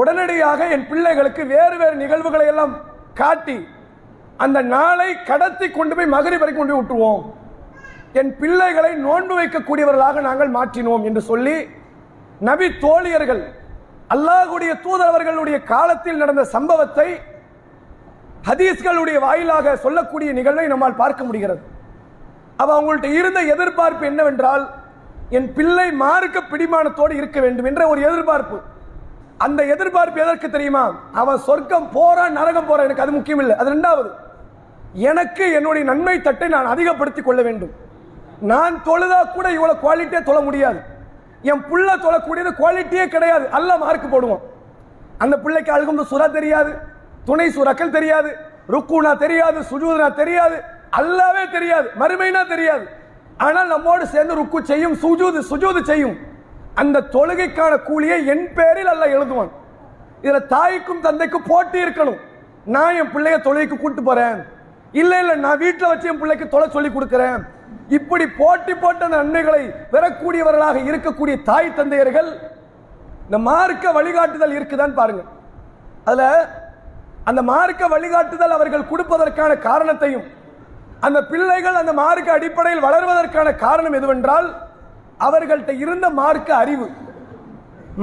உடனடியாக 0.00 0.66
என் 0.74 0.88
பிள்ளைகளுக்கு 0.90 1.42
வேறு 1.54 1.76
வேறு 1.82 1.96
நிகழ்வுகளை 2.02 2.46
எல்லாம் 2.46 2.74
காட்டி 3.14 3.56
அந்த 4.44 4.58
நாளை 4.74 5.08
கடத்தி 5.30 5.66
கொண்டு 5.70 5.94
போய் 5.96 6.14
மகரி 6.16 6.36
வரைக்கும் 6.36 6.62
கொண்டு 6.62 6.76
விட்டுருவோம். 6.78 7.22
என் 8.20 8.32
பிள்ளைகளை 8.40 8.92
நோன்பு 9.06 9.34
வைக்கக்கூடியவர்களாக 9.40 10.20
நாங்கள் 10.28 10.54
மாற்றினோம் 10.58 11.04
என்று 11.08 11.22
சொல்லி 11.30 11.56
நபி 12.48 12.66
தோழியர்கள் 12.84 13.42
அல்லாஹ்வுடைய 14.12 14.72
தூதரவர்களுடைய 14.84 15.64
காலத்தில் 15.72 16.20
நடந்த 16.22 16.44
சம்பவத்தை 16.44 17.08
ஹதீஸ்களுடைய 18.48 19.18
வாயிலாக 19.26 19.76
சொல்லக்கூடிய 19.76 20.32
நிகழ்வை 20.32 20.66
நம்மால் 20.66 21.00
பார்க்க 21.02 21.24
முடிகிறது. 21.24 21.62
அவ 22.56 22.68
அவங்கள்ட்ட 22.76 23.08
இருந்த 23.18 23.40
எதிர்பார்ப்பு 23.54 24.06
என்னவென்றால் 24.06 24.64
என் 25.36 25.52
பிள்ளை 25.56 25.92
மார்க்க 25.92 26.40
பிடிமானத்தோடு 26.50 27.10
இருக்க 27.10 27.40
வேண்டும் 27.40 27.64
என்ற 27.64 27.82
ஒரு 27.88 28.00
எதிர்பார்ப்பு. 28.08 28.58
அந்த 29.38 29.60
எதிர்பார்ப்பு 29.74 30.20
எதற்கு 30.20 30.50
தெரியுமா? 30.50 30.82
அவன் 31.12 31.38
சொர்க்கம் 31.38 31.88
போறான் 31.92 32.36
நரகம் 32.38 32.66
போறான் 32.66 32.84
எனக்கு 32.84 33.04
அது 33.04 33.12
முக்கியம் 33.18 33.38
இல்லை. 33.38 33.56
அது 33.56 33.70
ரெண்டாவது 33.74 34.10
எனக்கு 35.10 35.44
என்னுடைய 35.52 35.84
நன்மை 35.90 36.20
தட்டை 36.20 36.48
நான் 36.48 36.72
அதிகப்படுத்திக் 36.74 37.24
கொள்ள 37.24 37.42
வேண்டும். 37.42 37.72
நான் 38.40 38.74
தொழுதா 38.88 39.20
கூட 39.36 39.46
இவ்வளவு 39.56 39.82
குவாலிட்டியா 39.84 40.22
தொழ 40.22 40.40
முடியாது. 40.40 40.80
என் 41.50 41.62
புள்ள 41.68 41.88
தொழக்கூடியது 42.04 42.50
குவாலிட்டியே 42.60 43.04
கிடையாது. 43.14 43.44
அல்ல 43.58 43.70
மார்க் 43.82 44.12
போடுவோம் 44.14 44.42
அந்த 45.22 45.34
பிள்ளைக்கு 45.44 45.70
அழுகும் 45.76 46.02
சுரா 46.12 46.26
தெரியாது 46.38 46.72
துணை 47.28 47.46
சுரக்கள் 47.56 47.94
தெரியாது 47.96 48.30
ருக்குனா 48.74 49.12
தெரியாது 49.24 49.58
சுஜூதனா 49.70 50.08
தெரியாது 50.20 50.56
அல்லாவே 50.98 51.44
தெரியாது 51.56 51.86
மறுமைனா 52.00 52.42
தெரியாது. 52.54 52.84
ஆனால் 53.46 53.70
நம்மோடு 53.74 54.04
சேர்ந்து 54.14 54.34
ருக்கு 54.40 54.58
செய்யும் 54.70 54.96
சுஜூது 55.04 55.40
சுஜூது 55.50 55.80
செய்யும். 55.90 56.16
அந்த 56.80 57.04
தொழுகைக்கான 57.14 57.72
கூலியை 57.88 58.18
என் 58.32 58.46
பேரில் 58.56 58.90
அல்ல 58.92 59.04
எழுதுவான். 59.16 59.50
இதுல 60.24 60.40
தாய்க்கும் 60.54 61.04
தந்தைக்கும் 61.06 61.48
போட்டி 61.50 61.78
இருக்கணும். 61.84 62.20
நான் 62.74 62.98
என் 63.00 63.12
பிள்ளைய 63.14 63.36
தொழுகைக்கு 63.46 63.76
கூட்டு 63.84 64.02
போறேன். 64.08 64.38
இல்லை 65.00 65.18
இல்லை 65.22 65.34
நான் 65.46 65.62
வீட்டில் 65.64 65.90
வச்சு 65.90 66.10
என் 66.12 66.20
பிள்ளைக்கு 66.22 66.46
தொலை 66.54 66.68
சொல்லி 66.76 66.90
கொடுக்குறேன். 66.96 67.38
இப்படி 67.96 68.24
போட்டி 68.40 68.74
போட்ட 68.82 69.00
அந்த 69.06 69.18
நன்மைகளை 69.22 69.62
பெறக்கூடியவர்களாக 69.92 70.78
இருக்கக்கூடிய 70.88 71.36
தாய் 71.48 71.76
தந்தையர்கள் 71.78 72.30
இந்த 73.26 73.38
மார்க்க 73.48 73.92
வழிகாட்டுதல் 73.98 74.56
இருக்குதான்னு 74.58 74.98
பாருங்க. 75.00 75.22
அதுல 76.08 76.22
அந்த 77.30 77.40
மார்க்க 77.50 77.88
வழிகாட்டுதல் 77.94 78.56
அவர்கள் 78.56 78.88
கொடுப்பதற்கான 78.90 79.52
காரணத்தையும் 79.68 80.26
அந்த 81.06 81.18
பிள்ளைகள் 81.30 81.80
அந்த 81.82 81.92
மார்க்க 82.00 82.38
அடிப்படையில் 82.38 82.84
வளர்வதற்கான 82.86 83.48
காரணம் 83.64 83.96
எதுவென்றால் 83.98 84.48
அவர்கள்ட்ட 85.26 85.72
இருந்த 85.84 86.06
மார்க்க 86.20 86.50
அறிவு. 86.62 86.86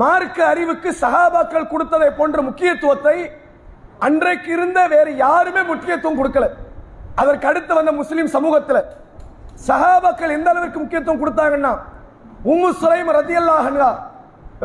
மார்க்க 0.01 0.39
அறிவுக்கு 0.53 0.89
சகாபாக்கள் 1.03 1.71
கொடுத்ததை 1.73 2.09
போன்ற 2.17 2.39
முக்கியத்துவத்தை 2.47 3.17
அன்றைக்கு 4.07 4.49
இருந்த 4.57 4.79
வேறு 4.95 5.11
யாருமே 5.25 5.61
முக்கியத்துவம் 5.71 6.19
கொடுக்கல. 6.19 6.47
அதற்கு 7.21 7.47
அடுத்து 7.51 7.73
வந்த 7.77 7.91
முஸ்லிம் 8.01 8.29
சமூகத்தில் 8.35 8.81
சஹாபாக்கள் 9.67 10.35
எந்த 10.37 10.47
அளவிற்கு 10.51 10.79
முக்கியத்துவம் 10.81 11.21
கொடுத்தாங்கன்னா 11.21 11.73
உம்மு 12.51 12.69
சுலைம் 12.81 13.09
ரதியல்லாஹன்ஹா 13.19 13.91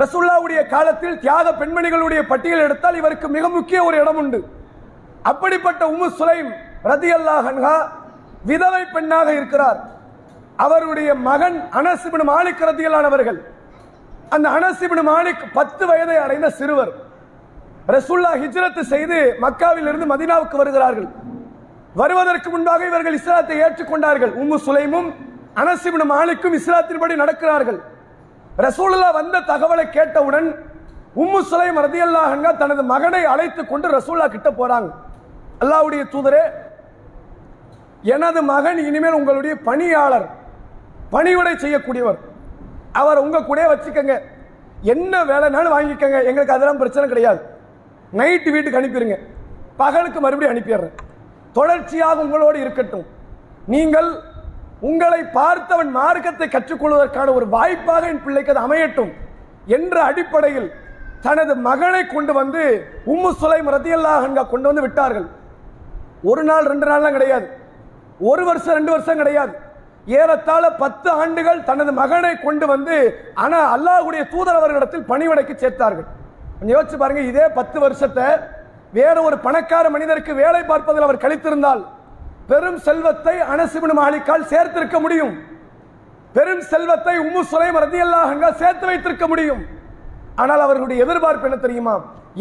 ரசுல்லாவுடைய 0.02 0.60
காலத்தில் 0.74 1.18
தியாக 1.24 1.46
பெண்மணிகளுடைய 1.60 2.20
பட்டியல் 2.30 2.64
எடுத்தால் 2.66 2.98
இவருக்கு 3.00 3.26
மிக 3.36 3.44
முக்கிய 3.56 3.78
ஒரு 3.88 3.96
இடம் 4.02 4.18
உண்டு. 4.22 4.40
அப்படிப்பட்ட 5.30 5.82
உம்மு 5.94 6.08
சுலைம் 6.20 6.50
ரதியல்லாஹன்ஹா 6.92 7.76
விதவை 8.50 8.82
பெண்ணாக 8.94 9.28
இருக்கிறார். 9.38 9.78
அவருடைய 10.64 11.10
மகன் 11.28 11.58
அனசிபின் 11.80 12.26
மாலிக் 12.32 12.64
ரதியல்லானவர்கள் 12.70 13.38
அந்த 14.34 14.46
அனசிபின் 14.58 15.04
மாலிக் 15.10 15.44
பத்து 15.58 15.84
வயதை 15.90 16.16
அடைந்த 16.24 16.48
சிறுவர். 16.58 16.92
ரசுல்லா 17.94 18.32
ஹிஜ்ரத்து 18.42 18.82
செய்து 18.92 19.18
மக்காவில் 19.44 19.88
இருந்து 19.90 20.06
மதினாவுக்கு 20.12 20.56
வருகிறார்கள். 20.62 21.08
வருவதற்கு 22.00 22.48
முன்பாக 22.54 22.86
இவர்கள் 22.90 23.16
இஸ்லாத்தை 23.18 23.56
ஏற்றுக்கொண்டார்கள். 23.64 24.32
உம்மு 24.42 24.56
சுலைமும் 24.66 25.08
அனசிபின் 25.62 26.10
மாலிக்கும் 26.12 26.56
இஸ்லாத்தின்படி 26.58 27.14
நடக்கிறார்கள். 27.22 27.78
ரசூலுல்லா 28.64 29.08
வந்த 29.18 29.42
தகவலை 29.50 29.84
கேட்டவுடன் 29.96 30.48
உம்மு 31.22 31.40
சுலைம் 31.50 31.78
ரதியல்லாஹன்கா 31.86 32.50
தனது 32.62 32.82
மகனை 32.92 33.22
அழைத்து 33.32 33.62
கொண்டு 33.72 33.88
ரசூல்லா 33.96 34.26
கிட்ட 34.34 34.48
போறாங்க. 34.60 34.88
அல்லாவுடைய 35.62 36.02
தூதரே 36.14 36.44
எனது 38.14 38.40
மகன் 38.52 38.80
இனிமேல் 38.88 39.18
உங்களுடைய 39.20 39.54
பணியாளர் 39.68 40.26
பணிவிடை 41.14 41.54
செய்யக்கூடியவர். 41.64 42.18
அவர் 43.00 43.22
உங்க 43.24 43.44
கூட 43.50 43.60
வச்சுக்கங்க. 43.70 44.14
என்ன 44.94 45.14
வேலைனாலும் 45.30 45.74
வாங்கிக்கங்க. 45.76 46.18
எங்களுக்கு 46.28 46.56
அதெல்லாம் 46.56 46.82
பிரச்சனை 46.82 47.06
கிடையாது. 47.12 47.40
நைட்டு 48.18 48.50
வீட்டுக்கு 48.54 48.80
அனுப்பிடுங்க 48.80 49.16
பகலுக்கு 49.82 50.18
மறுபடியும் 50.24 50.54
அனுப்பிடுறேன். 50.54 50.94
தொடர்ச்சியாக 51.58 52.24
உங்களோடு 52.26 52.58
இருக்கட்டும். 52.64 53.06
நீங்கள் 53.74 54.08
உங்களை 54.88 55.20
பார்த்தவன் 55.38 55.90
மார்க்கத்தை 55.98 56.46
கற்றுக்கொள்வதற்கான 56.54 57.28
ஒரு 57.38 57.46
வாய்ப்பாக 57.56 58.08
என் 58.12 58.24
பிள்ளைக்கு 58.24 58.52
அது 58.54 58.64
அமையட்டும் 58.66 59.12
என்ற 59.76 59.96
அடிப்படையில் 60.10 60.68
தனது 61.26 61.52
மகனை 61.66 62.00
கொண்டு 62.06 62.32
வந்து 62.38 62.62
உம்மு 63.12 63.30
சுலைம் 63.42 63.70
ரதியல்லாஹன்கா 63.74 64.42
கொண்டு 64.52 64.66
வந்து 64.70 64.84
விட்டார்கள். 64.86 65.28
ஒரு 66.30 66.42
நாள் 66.48 66.68
ரெண்டு 66.72 66.86
நாள்லாம் 66.90 67.16
கிடையாது. 67.16 67.46
ஒரு 68.30 68.42
வருஷம் 68.48 68.76
ரெண்டு 68.78 68.92
வருஷம் 68.94 69.20
கிடையாது. 69.22 69.54
ஏறத்தாழ 70.18 70.64
பத்து 70.82 71.08
ஆண்டுகள் 71.20 71.60
தனது 71.68 71.92
மகனை 72.00 72.32
கொண்டு 72.46 72.66
வந்து 72.72 72.96
ஆனால் 73.44 73.70
அல்லாஹுடைய 73.74 74.22
தூதரவர்களிடத்தில் 74.34 75.08
பணிவிடைக்கு 75.12 75.54
சேர்த்தார்கள். 75.62 76.08
யோசிச்சு 76.72 76.98
பாருங்க 77.02 77.22
இதே 77.30 77.46
பத்து 77.58 77.78
வருஷத்தை 77.84 78.26
வேற 78.96 79.16
ஒரு 79.26 79.36
பணக்கார 79.44 79.84
மனிதருக்கு 79.94 80.32
வேலை 80.42 80.62
பார்ப்பதில் 80.70 81.06
அவர் 81.06 81.22
கழித்திருந்தால் 81.24 81.82
பெரும் 82.50 82.80
செல்வத்தை 82.86 83.34
அனசிபின் 83.52 83.98
மாலிக்கால் 83.98 84.48
சேர்த்திருக்க 84.52 84.96
முடியும். 85.04 85.32
பெரும் 86.36 86.62
செல்வத்தை 86.72 87.14
உம்மு 87.26 87.42
சுலைம் 87.52 87.78
ரதியல்லாஹங்க 87.84 88.46
சேர்த்து 88.62 88.84
வைத்திருக்க 88.90 89.26
முடியும். 89.32 89.62
ஆனால் 90.42 90.62
அவர்களுடைய 90.66 91.04
எதிர்பார்ப்பு 91.04 91.48
என்ன 91.48 91.58
தெரியுமா? 91.64 91.94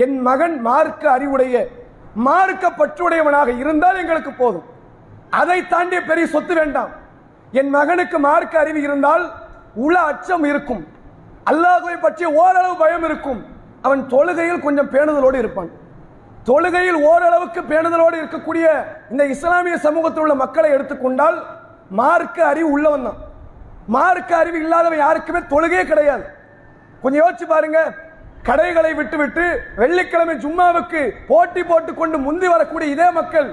என் 0.04 0.18
மகன் 0.28 0.56
மார்க்க 0.68 1.04
அறிவுடைய 1.18 1.56
மார்க்க 2.28 2.72
பற்றுடையவனாக 2.80 3.50
இருந்தால் 3.64 4.00
எங்களுக்கு 4.02 4.32
போதும். 4.42 4.68
அதை 5.42 5.60
தாண்டிய 5.74 6.00
பெரிய 6.10 6.26
சொத்து 6.34 6.54
வேண்டாம். 6.60 6.92
என் 7.60 7.72
மகனுக்கு 7.78 8.18
மார்க்க 8.28 8.64
அறிவு 8.64 8.82
இருந்தால் 8.88 9.24
உள 9.86 9.96
அச்சம் 10.12 10.46
இருக்கும். 10.52 10.84
அல்லாஹுவை 11.52 11.96
பற்றி 12.02 12.26
ஓரளவு 12.42 12.76
பயம் 12.84 13.06
இருக்கும். 13.10 13.40
அவன் 13.86 14.04
தொழுகையில் 14.14 14.66
கொஞ்சம் 14.66 14.92
பேணுதலோடு 14.94 15.40
இருப்பான். 15.44 15.72
தொழுகையில் 16.48 16.98
ஓரளவுக்கு 17.10 17.62
பேணுதலோடு 17.72 18.16
இருக்கக்கூடிய 18.22 18.66
இந்த 19.12 19.24
இஸ்லாமிய 19.34 19.76
சமூகத்தில் 19.84 20.24
உள்ள 20.24 20.34
மக்களை 20.44 20.70
எடுத்துக்கொண்டால் 20.76 21.38
மார்க்க 22.00 22.38
அறிவு 22.52 22.70
உள்ளவன் 22.76 23.06
தான். 23.08 23.20
மார்க்க 23.96 24.32
அறிவு 24.42 24.58
இல்லாதவன் 24.64 25.04
யாருக்குமே 25.04 25.42
தொழுகையே 25.54 25.84
கிடையாது. 25.92 26.26
கொஞ்சம் 27.04 27.22
யோசிச்சு 27.24 27.46
பாருங்க. 27.54 27.80
கடைகளை 28.48 28.92
விட்டுவிட்டு 29.00 29.46
வெள்ளிக்கிழமை 29.82 30.36
ஜும்மாவுக்கு 30.44 31.02
போட்டி 31.28 31.62
போட்டுக்கொண்டு 31.70 32.18
முந்தி 32.26 32.48
வரக்கூடிய 32.54 32.88
இதே 32.96 33.08
மக்கள் 33.20 33.50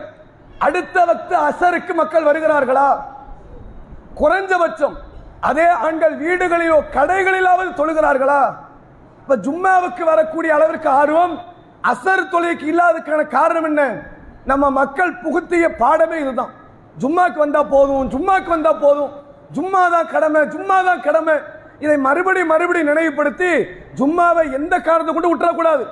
அடுத்த 0.67 1.05
வத்து 1.11 1.35
அசருக்கு 1.49 1.93
மக்கள் 2.01 2.29
வருகிறார்களா? 2.31 2.89
குறைஞ்சபட்சம் 4.21 4.97
அதே 5.51 5.69
ஆண்கள் 5.87 6.17
வீடுகளிலோ 6.25 6.79
கடைகளிலாவது 6.97 7.71
தொழுகிறார்களா? 7.81 8.41
இப்ப 9.23 9.37
ஜும்மாவுக்கு 9.47 10.03
வரக்கூடிய 10.13 10.51
அளவிற்கு 10.57 10.89
ஆர்வம் 11.01 11.37
அசர் 11.89 12.31
தொலைக்கு 12.33 12.65
இல்லாததுக்கான 12.73 13.23
காரணம் 13.37 13.69
என்ன? 13.71 13.83
நம்ம 14.51 14.65
மக்கள் 14.71 15.13
புகுத்திய 15.23 15.65
பாடமே 15.83 16.17
இதுதான். 16.25 16.53
ஜும்மாக்கு 17.03 17.39
வந்தா 17.45 17.63
போதும் 17.75 18.09
ஜும்மாக்கு 18.13 18.51
வந்தா 18.57 18.73
போதும். 18.85 19.13
ஜும்மா 19.57 19.83
தான் 19.95 20.11
கடமை 20.15 20.41
ஜும்மா 20.55 20.77
தான் 20.89 21.01
கடமை. 21.07 21.37
இதை 21.85 21.97
மறுபடி 22.07 22.43
மறுபடி 22.53 22.81
நினைவுபடுத்தி 22.91 23.53
ஜும்மாவை 23.99 24.45
எந்த 24.59 24.75
காரணத்தை 24.81 25.13
கொண்டு 25.15 25.33
விட்டுறக்கூடாது. 25.33 25.85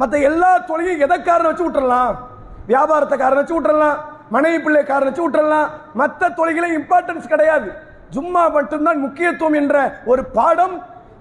மற்ற 0.00 0.18
எல்லா 0.30 0.50
தொழிலையும் 0.70 1.04
எதை 1.06 1.18
காரணம் 1.22 1.50
வச்சு 1.50 1.66
விட்டுறலாம்? 1.66 2.14
வியாபாரத்தை 2.70 3.16
காரணம் 3.18 3.42
வச்சு 3.42 3.56
விட்டுறலாம். 3.56 3.98
மனைவி 4.34 4.58
பிள்ளை 4.64 4.82
காரணம் 4.84 5.10
வச்சு 5.10 5.26
விட்டுறலாம். 5.26 5.68
மற்ற 6.00 6.28
தொழில்களை 6.38 6.70
இம்பார்ட்டன்ஸ் 6.80 7.32
கிடையாது. 7.32 7.68
ஜும்மா 8.14 8.44
மட்டும்தான் 8.58 9.02
முக்கியத்துவம் 9.06 9.58
என்ற 9.62 9.76
ஒரு 10.10 10.24
பாடம் 10.36 10.76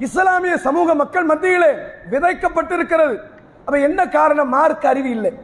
இஸ்லாமிய 0.05 0.55
சமூக 0.65 0.93
மக்கள் 1.01 1.29
மத்தியிலே 1.31 1.71
விதைக்கப்பட்டிருக்கிறது. 2.11 3.15
அப்ப 3.67 3.79
என்ன 3.79 4.07
காரணம்? 4.07 4.49
மார்க்க 4.49 4.89
அறிவு 4.89 5.09
இல்லை. 5.09 5.39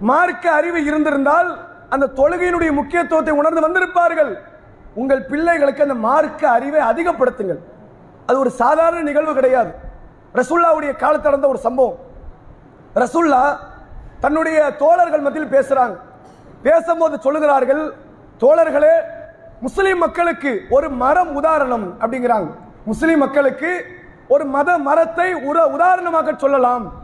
மார்க்க 0.00 0.50
அறிவு 0.50 0.84
இருந்திருந்தால் 0.84 1.58
அந்த 1.88 2.06
தொழுகையினுடைய 2.06 2.72
முக்கியத்துவத்தை 2.72 3.34
உணர்ந்து 3.34 3.68
வந்திருப்பார்கள். 3.68 4.38
உங்கள் 4.94 5.24
பிள்ளைகளுக்கு 5.24 5.82
அந்த 5.82 5.94
மார்க்க 5.94 6.50
அறிவை 6.50 6.80
அதிகப்படுத்துங்கள். 6.80 7.58
அது 8.26 8.38
ஒரு 8.38 8.50
சாதாரண 8.50 9.02
நிகழ்வு 9.02 9.34
கிடையாது. 9.34 9.74
ரசுல்லாவுடைய 10.34 10.96
காலத்தில் 10.96 11.22
நடந்த 11.22 11.48
ஒரு 11.48 11.58
சம்பவம். 11.58 11.98
ரசுல்லா 12.94 13.56
தன்னுடைய 14.20 14.70
தோழர்கள் 14.70 15.20
மத்தியில் 15.20 15.50
பேசுறாங்க. 15.50 15.96
பேசும்போது 16.62 17.16
சொல்லுகிறார்கள் 17.16 17.90
தோழர்களே 18.40 19.00
முஸ்லிம் 19.60 19.98
மக்களுக்கு 19.98 20.62
ஒரு 20.70 20.90
மரம் 20.90 21.34
உதாரணம் 21.34 22.00
அப்படிங்கிறாங்க. 22.00 22.50
முஸ்லிம் 22.84 23.18
மக்களுக்கு 23.18 23.84
ஒரு 24.28 24.44
மத 24.44 24.78
மரத்தை 24.78 25.34
உர- 25.34 25.66
உதாரணமாக 25.66 26.34
சொல்லலாம். 26.36 27.02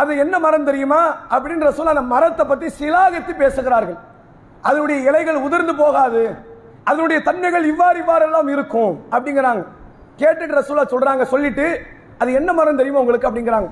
அது 0.00 0.12
என்ன 0.24 0.38
மரம் 0.38 0.64
தெரியுமா? 0.64 1.00
அப்படின்ற 1.34 1.68
சொல்ல 1.68 1.94
அந்த 1.94 2.04
மரத்தை 2.14 2.44
பத்தி 2.46 2.66
சிலாகித்து 2.80 3.32
பேசுகிறார்கள். 3.42 3.98
அதனுடைய 4.68 4.98
இலைகள் 5.08 5.38
உதிர்ந்து 5.46 5.74
போகாது. 5.82 6.22
அதனுடைய 6.90 7.18
தன்மைகள் 7.22 7.64
இவ்வாறு 7.64 7.98
இவ்வாறு 7.98 8.24
எல்லாம் 8.24 8.48
இருக்கும் 8.48 8.94
அப்படிங்கிறாங்க. 9.14 9.62
கேட்டுட்டு 10.20 10.58
ரசூலா 10.60 10.84
சொல்றாங்க 10.94 11.22
சொல்லிட்டு 11.22 11.66
அது 12.18 12.32
என்ன 12.32 12.52
மரம் 12.52 12.78
தெரியுமா 12.80 13.02
உங்களுக்கு 13.04 13.28
அப்படிங்கிறாங்க. 13.28 13.68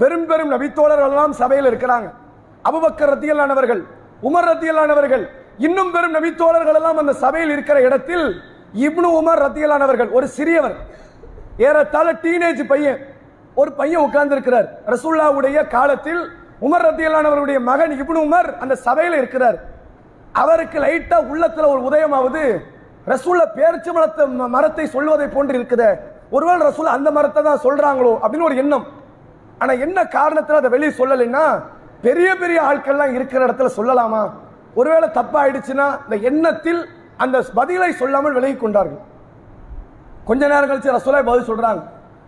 பெரும் 0.00 0.26
பெரும் 0.30 0.52
நபித்தோழர்கள் 0.54 1.10
எல்லாம் 1.10 1.32
சபையில் 1.32 1.68
இருக்கிறாங்க. 1.70 2.08
அபுபக்கர் 2.68 3.12
ரத்தியலானவர்கள் 3.14 3.82
உமர் 4.28 4.48
ரத்தியலானவர்கள் 4.50 5.24
இன்னும் 5.66 5.92
பெரும் 5.92 6.14
நபித்தோழர்கள் 6.16 6.78
எல்லாம் 6.80 6.98
அந்த 7.02 7.12
சபையில் 7.12 7.52
இருக்கிற 7.56 7.78
இடத்தில் 7.80 8.26
இப்னு 8.86 9.08
உமர் 9.20 9.42
ரத்தியலானவர்கள் 9.46 10.10
ஒரு 10.10 10.26
சிறியவர். 10.36 10.76
ஏறத்தாழ 11.68 12.08
டீனேஜ் 12.24 12.62
பையன். 12.72 13.00
ஒரு 13.60 13.70
பையன் 13.80 14.04
உட்கார்ந்து 14.06 14.34
இருக்கிறார் 14.36 14.68
ரசூல்லாவுடைய 14.92 15.58
காலத்தில் 15.76 16.22
உமர் 16.66 16.84
ரத்தியலானவருடைய 16.86 17.58
மகன் 17.70 17.92
இப்னு 18.02 18.20
உமர் 18.26 18.48
அந்த 18.62 18.74
சபையில் 18.86 19.16
இருக்கிறார். 19.20 19.56
அவருக்கு 20.42 20.78
லைட்டா 20.84 21.18
உள்ளத்துல 21.32 21.68
ஒரு 21.74 21.80
உதயமாவது 21.88 22.42
ரசூல்ல 23.12 23.42
பேரச்சு 23.58 23.90
மரத்தை 23.96 24.24
மரத்தை 24.56 24.84
சொல்வதை 24.94 25.26
போன்று 25.34 25.54
இருக்குத. 25.58 25.84
ஒருவேளை 26.36 26.62
ரசூல் 26.68 26.94
அந்த 26.96 27.08
மரத்தை 27.16 27.40
தான் 27.48 27.62
சொல்றாங்களோ 27.66 28.12
அப்படின்னு 28.22 28.48
ஒரு 28.48 28.58
எண்ணம். 28.62 28.86
ஆனா 29.62 29.72
என்ன 29.86 29.98
காரணத்துல 30.16 30.60
அதை 30.60 30.70
வெளியே 30.74 30.92
சொல்லலைன்னா 31.00 31.44
பெரிய 32.06 32.28
பெரிய 32.42 32.58
ஆட்கள்லாம் 32.68 33.14
இருக்கிற 33.16 33.40
இடத்துல 33.46 33.70
சொல்லலாமா? 33.78 34.22
ஒருவேளை 34.80 35.08
தப்பா 35.18 35.38
ஆயிடுச்சுன்னா 35.42 35.86
இந்த 36.04 36.16
எண்ணத்தில் 36.30 36.80
அந்த 37.24 37.36
பதிலை 37.58 37.90
சொல்லாமல் 38.02 38.36
விலகி 38.36 38.56
கொண்டார்கள். 38.60 39.02
கொஞ்ச 40.28 40.42
நேரம் 40.52 40.70
கழிச்சு 40.70 40.96
ரசூலாய் 40.98 41.28
பதில் 41.30 41.48
சொல்றாங்க. 41.50 41.82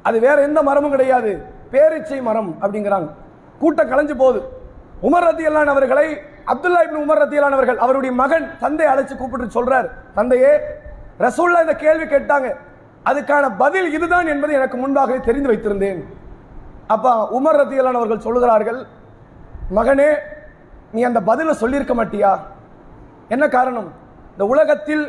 அது 0.09 0.16
வேற 0.26 0.37
எந்த 0.49 0.61
மரமும் 0.68 0.94
கிடையாது. 0.94 1.30
பேரிச்சை 1.73 2.18
மரம் 2.28 2.50
அப்படிங்கிறாங்க. 2.62 3.09
கூட்டம் 3.61 3.90
கலைஞ்சு 3.92 4.14
போகுது. 4.23 4.40
உமர் 5.06 5.26
ரத்தியலான் 5.28 5.73
அவர்களை 5.75 6.06
அப்துல்லா 6.52 6.80
இப்னு 6.87 7.04
உமர் 7.04 7.21
ரத்தியலான் 7.23 7.56
அவர்கள் 7.56 7.78
அவருடைய 7.85 8.12
மகன் 8.23 8.47
தந்தை 8.62 8.87
அழைச்சு 8.92 9.14
கூப்பிட்டு 9.16 9.56
சொல்றார். 9.56 9.88
தந்தையே 10.18 10.52
ரசூல்லா 11.25 11.62
இந்த 11.66 11.75
கேள்வி 11.85 12.06
கேட்டாங்க. 12.14 12.49
அதுக்கான 13.11 13.44
பதில் 13.62 13.88
இதுதான் 13.97 14.30
என்பதை 14.32 14.54
எனக்கு 14.59 14.76
முன்பாகவே 14.82 15.21
தெரிந்து 15.28 15.50
வைத்திருந்தேன். 15.52 16.00
அப்பா 16.94 17.12
உமர் 17.38 17.59
ரத்தியலான் 17.61 17.99
அவர்கள் 18.00 18.25
சொல்லுகிறார்கள் 18.26 18.80
மகனே 19.78 20.11
நீ 20.94 21.02
அந்த 21.09 21.21
பதிலை 21.30 21.52
சொல்லியிருக்க 21.62 21.94
மாட்டியா? 21.94 22.32
என்ன 23.35 23.44
காரணம்? 23.49 23.88
இந்த 24.32 24.44
உலகத்தில் 24.52 25.04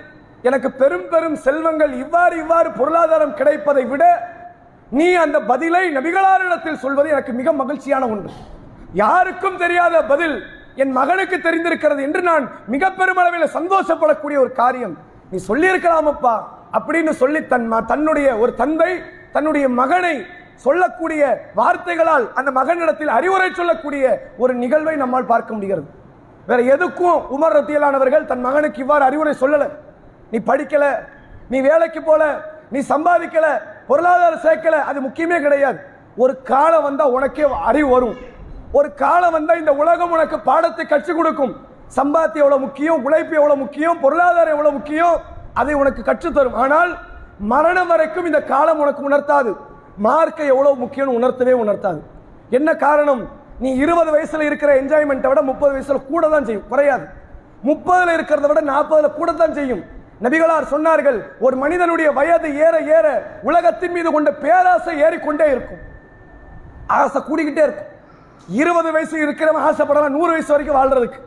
எனக்கு 0.50 0.70
பெரும் 0.82 1.08
பெரும் 1.12 1.36
செல்வங்கள் 1.46 1.94
இவ்வாறு 2.04 2.36
இவ்வாறு 2.44 2.70
பொருளாதாரம் 2.80 3.36
கிடைப்பதை 3.40 3.84
விட 3.92 4.04
நீ 4.94 5.14
அந்த 5.14 5.40
பதிலை 5.40 5.98
நபிகளாரிடத்தில் 5.98 6.76
சொல்வது 6.76 7.10
எனக்கு 7.10 7.34
மிக 7.34 7.54
மகிழ்ச்சியான 7.54 8.08
ஒன்று. 8.08 8.30
யாருக்கும் 8.94 9.58
தெரியாத 9.58 10.04
பதில் 10.04 10.44
என் 10.76 10.92
மகனுக்கு 10.92 11.38
தெரிந்திருக்கிறது 11.38 12.02
என்று 12.02 12.22
நான் 12.22 12.52
மிக 12.68 12.92
பெருமளவில் 12.92 13.50
சந்தோஷப்படக்கூடிய 13.54 14.38
ஒரு 14.38 14.52
காரியம். 14.52 14.98
நீ 15.32 15.44
சொல்லியிருக்கலாமப்பா 15.48 16.44
அப்படின்னு 16.74 17.10
சொல்லி 17.10 17.48
தன் 17.48 17.74
ம- 17.74 17.86
தன்னுடைய 17.86 18.38
ஒரு 18.38 18.56
தந்தை 18.56 19.02
தன்னுடைய 19.32 19.70
மகனை 19.70 20.26
சொல்லக்கூடிய 20.56 21.50
வார்த்தைகளால் 21.56 22.34
அந்த 22.34 22.52
மகனிடத்தில் 22.52 23.08
அறிவுரை 23.08 23.50
சொல்லக்கூடிய 23.54 24.32
ஒரு 24.38 24.54
நிகழ்வை 24.54 24.96
நம்மால் 24.96 25.26
பார்க்க 25.26 25.54
முடிகிறது. 25.54 25.88
வேற 26.48 26.78
எதுக்கும் 26.78 27.24
உமர் 27.40 27.56
ரத்தியலானவர்கள் 27.56 28.26
தன் 28.26 28.42
மகனுக்கு 28.42 28.82
இவ்வாறு 28.82 29.04
அறிவுரை 29.04 29.36
சொல்லல. 29.42 29.70
நீ 30.32 30.40
படிக்கல 30.40 30.96
நீ 31.50 31.62
வேலைக்கு 31.62 32.02
போல 32.04 32.52
நீ 32.72 32.80
சம்பாதிக்கல 32.80 33.72
பொருளாதார 33.88 34.34
சேர்க்கல 34.46 34.78
அது 34.90 35.00
முக்கியமே 35.08 35.38
கிடையாது. 35.46 35.80
ஒரு 36.24 36.34
காலம் 36.52 36.86
வந்தா 36.88 37.06
உனக்கே 37.18 37.46
அறிவு 37.70 37.90
வரும். 37.94 38.16
ஒரு 38.78 38.90
காலம் 39.04 39.34
வந்தா 39.36 39.54
இந்த 39.62 39.72
உலகம் 39.82 40.14
உனக்கு 40.16 40.38
பாடத்தை 40.50 40.84
கற்றுக் 40.86 41.18
கொடுக்கும். 41.18 41.54
சம்பாத்தியம் 41.98 42.44
எவ்வளவு 42.44 42.64
முக்கியம் 42.66 43.04
உழைப்பு 43.08 43.36
எவ்வளவு 43.40 43.62
முக்கியம் 43.64 44.00
பொருளாதாரம் 44.04 44.54
எவ்வளவு 44.56 44.76
முக்கியம் 44.78 45.16
அதை 45.62 45.74
உனக்கு 45.82 46.02
கற்றுத்தரும் 46.10 46.58
ஆனால் 46.64 46.92
மரணம் 47.52 47.92
வரைக்கும் 47.92 48.28
இந்த 48.30 48.40
காலம் 48.54 48.80
உனக்கு 48.84 49.02
உணர்த்தாது. 49.10 49.52
மார்க்கை 50.06 50.46
எவ்வளவு 50.54 50.76
முக்கியம் 50.84 51.18
உணர்த்தவே 51.20 51.54
உணர்த்தாது. 51.64 52.00
என்ன 52.58 52.70
காரணம்? 52.86 53.22
நீ 53.60 53.70
இருபது 53.84 54.10
வயசுல 54.16 54.46
இருக்கிற 54.50 54.72
என்ஜாய்மெண்ட்டை 54.82 55.30
விட 55.32 55.42
முப்பது 55.42 55.72
வயசுல 55.76 56.00
கூட 56.12 56.30
தான் 56.30 56.46
செய்யும். 56.48 56.68
குறையாது. 56.72 57.06
முப்பதுல 57.70 58.16
இருக்கிறத 58.18 58.48
விட 58.52 58.62
நாற்பதுல 58.72 59.10
கூட 59.20 59.32
தான் 59.42 59.54
செய்யும். 59.54 59.84
நபிகளார் 60.22 60.72
சொன்னார்கள் 60.72 61.24
ஒரு 61.40 61.56
மனிதனுடைய 61.56 62.12
வயது 62.12 62.50
ஏற 62.56 62.80
ஏற 62.80 63.08
உலகத்தின் 63.42 63.92
மீது 63.92 64.12
கொண்ட 64.12 64.34
பேராசை 64.34 65.02
ஏறிக்கொண்டே 65.02 65.52
இருக்கும். 65.52 65.82
ஆசை 66.88 67.22
கூடிக்கிட்டே 67.22 67.64
இருக்கும். 67.64 67.90
இருபது 68.48 68.92
வயசு 68.92 69.26
இருக்கிறவன் 69.26 69.66
ஆசைப்படுறான் 69.70 70.16
நூறு 70.18 70.32
வயசு 70.32 70.52
வரைக்கும் 70.52 70.78
வாழ்றதுக்கு. 70.78 71.20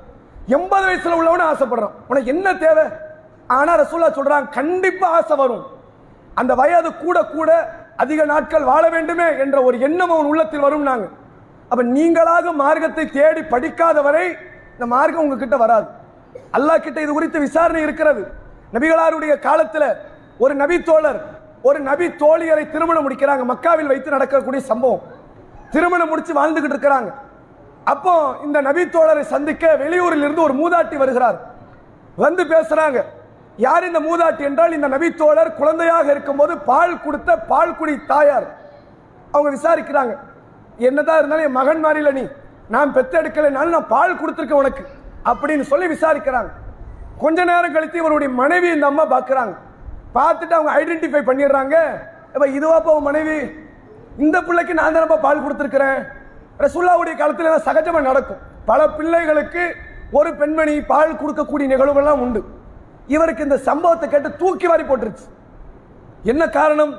எண்பது 0.46 0.87
வயசுல 0.87 1.18
உள்ளவன 1.20 1.46
ஆசைப்படுறான். 1.53 1.94
உனக்கு 2.09 2.33
என்ன 2.35 2.55
தேவை? 2.55 2.85
ஆனா 3.46 3.79
ரசூல்லா 3.79 4.11
சொல்றான் 4.18 4.49
கண்டிப்பா 4.51 5.09
ஆசை 5.09 5.37
வரும். 5.37 5.66
அந்த 6.35 6.55
வயது 6.55 6.94
கூட 6.94 7.25
கூட 7.25 7.51
அதிக 7.96 8.25
நாட்கள் 8.25 8.62
வாழ 8.62 8.88
வேண்டுமே 8.88 9.38
என்ற 9.38 9.62
ஒரு 9.62 9.81
எண்ணம் 9.81 10.11
அவன் 10.11 10.27
உள்ளத்தில் 10.27 10.61
வரும் 10.61 10.83
நாங்க 10.83 11.07
அப்ப 11.68 11.85
நீங்களாக 11.85 12.53
மார்க்கத்தை 12.53 13.11
தேடி 13.11 13.42
படிக்காத 13.42 14.03
வரை 14.03 14.37
இந்த 14.72 14.87
மார்க்கம் 14.87 15.22
உங்ககிட்ட 15.22 15.57
வராது. 15.57 15.87
அல்லாஹ் 16.53 16.83
கிட்ட 16.83 17.01
இது 17.01 17.12
குறித்து 17.12 17.38
விசாரணை 17.38 17.83
இருக்கிறது. 17.83 18.33
நபிகளாருடைய 18.72 19.38
காலத்தில் 19.38 19.96
ஒரு 20.38 20.55
நபி 20.55 20.83
தோழர் 20.83 21.24
ஒரு 21.62 21.81
நபி 21.81 22.07
தோழியரை 22.07 22.70
திருமணம் 22.70 23.11
முடிக்கிறாங்க. 23.11 23.42
மக்காவில் 23.52 23.87
வைத்து 23.87 24.11
நடக்கக்கூடிய 24.11 24.62
சம்பவம். 24.64 25.02
திருமணம் 25.70 26.09
முடிச்சு 26.09 26.35
வாழ்ந்துகிட்டு 26.35 26.72
இருக்கிறாங்க. 26.72 27.12
அப்போ 27.85 28.37
இந்த 28.44 28.61
நபி 28.61 28.83
தோழரை 28.85 29.20
சந்திக்க 29.20 29.76
வெளியூரில் 29.76 30.24
இருந்து 30.24 30.42
ஒரு 30.42 30.55
மூதாட்டி 30.55 30.96
வருகிறார். 30.96 31.40
வந்து 32.16 32.44
பேசுறாங்க. 32.44 33.02
யார் 33.57 33.87
இந்த 33.87 34.00
மூதாட்டி 34.00 34.38
என்றால் 34.38 34.72
இந்த 34.72 34.88
நபி 34.88 35.14
தோழர் 35.14 35.55
குழந்தையாக 35.55 36.11
இருக்கும்போது 36.11 36.59
பால் 36.59 37.02
கொடுத்த 37.02 37.38
பால் 37.38 37.76
குடி 37.76 38.05
தாயார். 38.07 38.46
அவங்க 39.33 39.50
விசாரிக்கிறாங்க. 39.57 40.18
என்னதான் 40.76 41.16
இருந்தாலும் 41.16 41.44
என் 41.44 41.52
மகன் 41.52 41.85
மாறில 41.85 42.12
நீ. 42.12 42.26
நான் 42.68 42.94
பெத்தெடுக்கலைனாலும் 42.94 43.74
நான் 43.76 43.88
பால் 43.88 44.16
கொடுத்துருக்கேன் 44.16 44.61
உனக்கு. 44.62 44.87
அப்படின்னு 45.24 45.61
சொல்லி 45.61 45.87
விசாரிக்கிறாங்க. 45.94 46.50
கொஞ்ச 47.22 47.38
நேரம் 47.50 47.74
கழித்து 47.74 47.98
இவருடைய 48.02 48.31
மனைவி 48.40 48.68
இந்த 48.76 48.87
அம்மா 48.90 49.05
பார்க்குறாங்க. 49.14 49.55
பார்த்துட்டு 50.16 50.55
அவங்க 50.59 50.72
ஐடென்டிஃபை 50.81 51.22
பண்ணிடுறாங்க. 51.29 51.76
இப்போ 52.35 52.46
இதுவாப்பா 52.59 52.90
உன் 52.98 53.09
மனைவி? 53.11 53.38
இந்த 54.24 54.37
பிள்ளைக்கு 54.46 54.74
நான் 54.81 54.94
தானப்பா 54.96 55.18
பால் 55.24 55.44
கொடுத்துருக்குறேன்? 55.44 55.98
ரசுல்லாவுடைய 56.64 57.14
காலத்தில் 57.16 57.64
சகஜமாக 57.68 58.09
நடக்கும். 58.11 58.42
பல 58.70 58.81
பிள்ளைகளுக்கு 58.98 59.64
ஒரு 60.18 60.31
பெண்மணி 60.40 60.74
பால் 60.92 61.18
கொடுக்கக்கூடிய 61.20 61.66
நிகழ்வுகள்லாம் 61.72 62.22
உண்டு. 62.24 62.40
இவருக்கு 63.14 63.46
இந்த 63.48 63.59
சம்பவத்தை 63.68 64.07
கேட்டு 64.09 64.31
தூக்கி 64.42 64.66
வாரி 64.66 64.85
போட்டுருச்சு. 64.88 65.26
என்ன 66.33 66.42
காரணம்? 66.59 66.92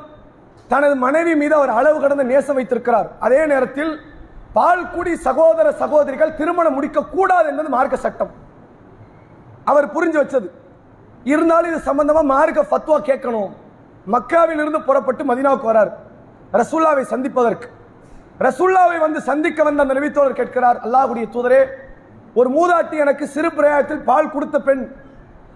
தனது 0.71 0.95
மனைவி 1.05 1.33
மீது 1.41 1.53
அவர் 1.59 1.71
அளவு 1.79 1.97
கடந்த 1.99 2.23
நேசம் 2.33 2.57
வைத்திருக்கிறார். 2.59 3.07
அதே 3.25 3.41
நேரத்தில் 3.51 3.91
பால் 4.57 4.83
குடி 4.95 5.13
சகோதர 5.27 5.67
சகோதரிகள் 5.81 6.37
திருமணம் 6.39 6.75
முடிக்க 6.77 7.07
கூடாது 7.15 7.47
என்பது 7.51 7.69
மார்க்க 7.75 8.05
சட்டம். 8.05 8.31
அவர் 9.71 9.93
புரிஞ்சு 9.95 10.17
வச்சது. 10.21 10.47
இருந்தாலும் 11.33 11.71
இது 11.71 11.79
சம்பந்தமா 11.89 12.21
மார்க்க 12.33 12.69
ஃபத்வா 12.71 12.97
கேட்கணும். 13.09 13.49
மக்காவில் 14.13 14.61
இருந்து 14.63 14.81
புறப்பட்டு 14.89 15.23
மதினாவுக்கு 15.29 15.69
வரார். 15.71 15.91
ரசூல்லாவை 16.59 17.03
சந்திப்பதற்கு. 17.13 17.67
ரசூல்லாவை 18.45 18.97
வந்து 18.99 19.19
சந்திக்க 19.21 19.63
வந்த 19.63 19.83
அந்த 19.83 19.95
நபித்தோழர் 19.97 20.39
கேட்கிறார் 20.39 20.77
அல்லாஹ்வுடைய 20.85 21.25
தூதரே 21.35 21.61
ஒரு 22.39 22.49
மூதாட்டி 22.57 22.95
எனக்கு 23.03 23.27
சிறு 23.27 23.49
பிரயாணத்தில் 23.51 24.05
பால் 24.09 24.31
கொடுத்த 24.31 24.57
பெண் 24.67 24.83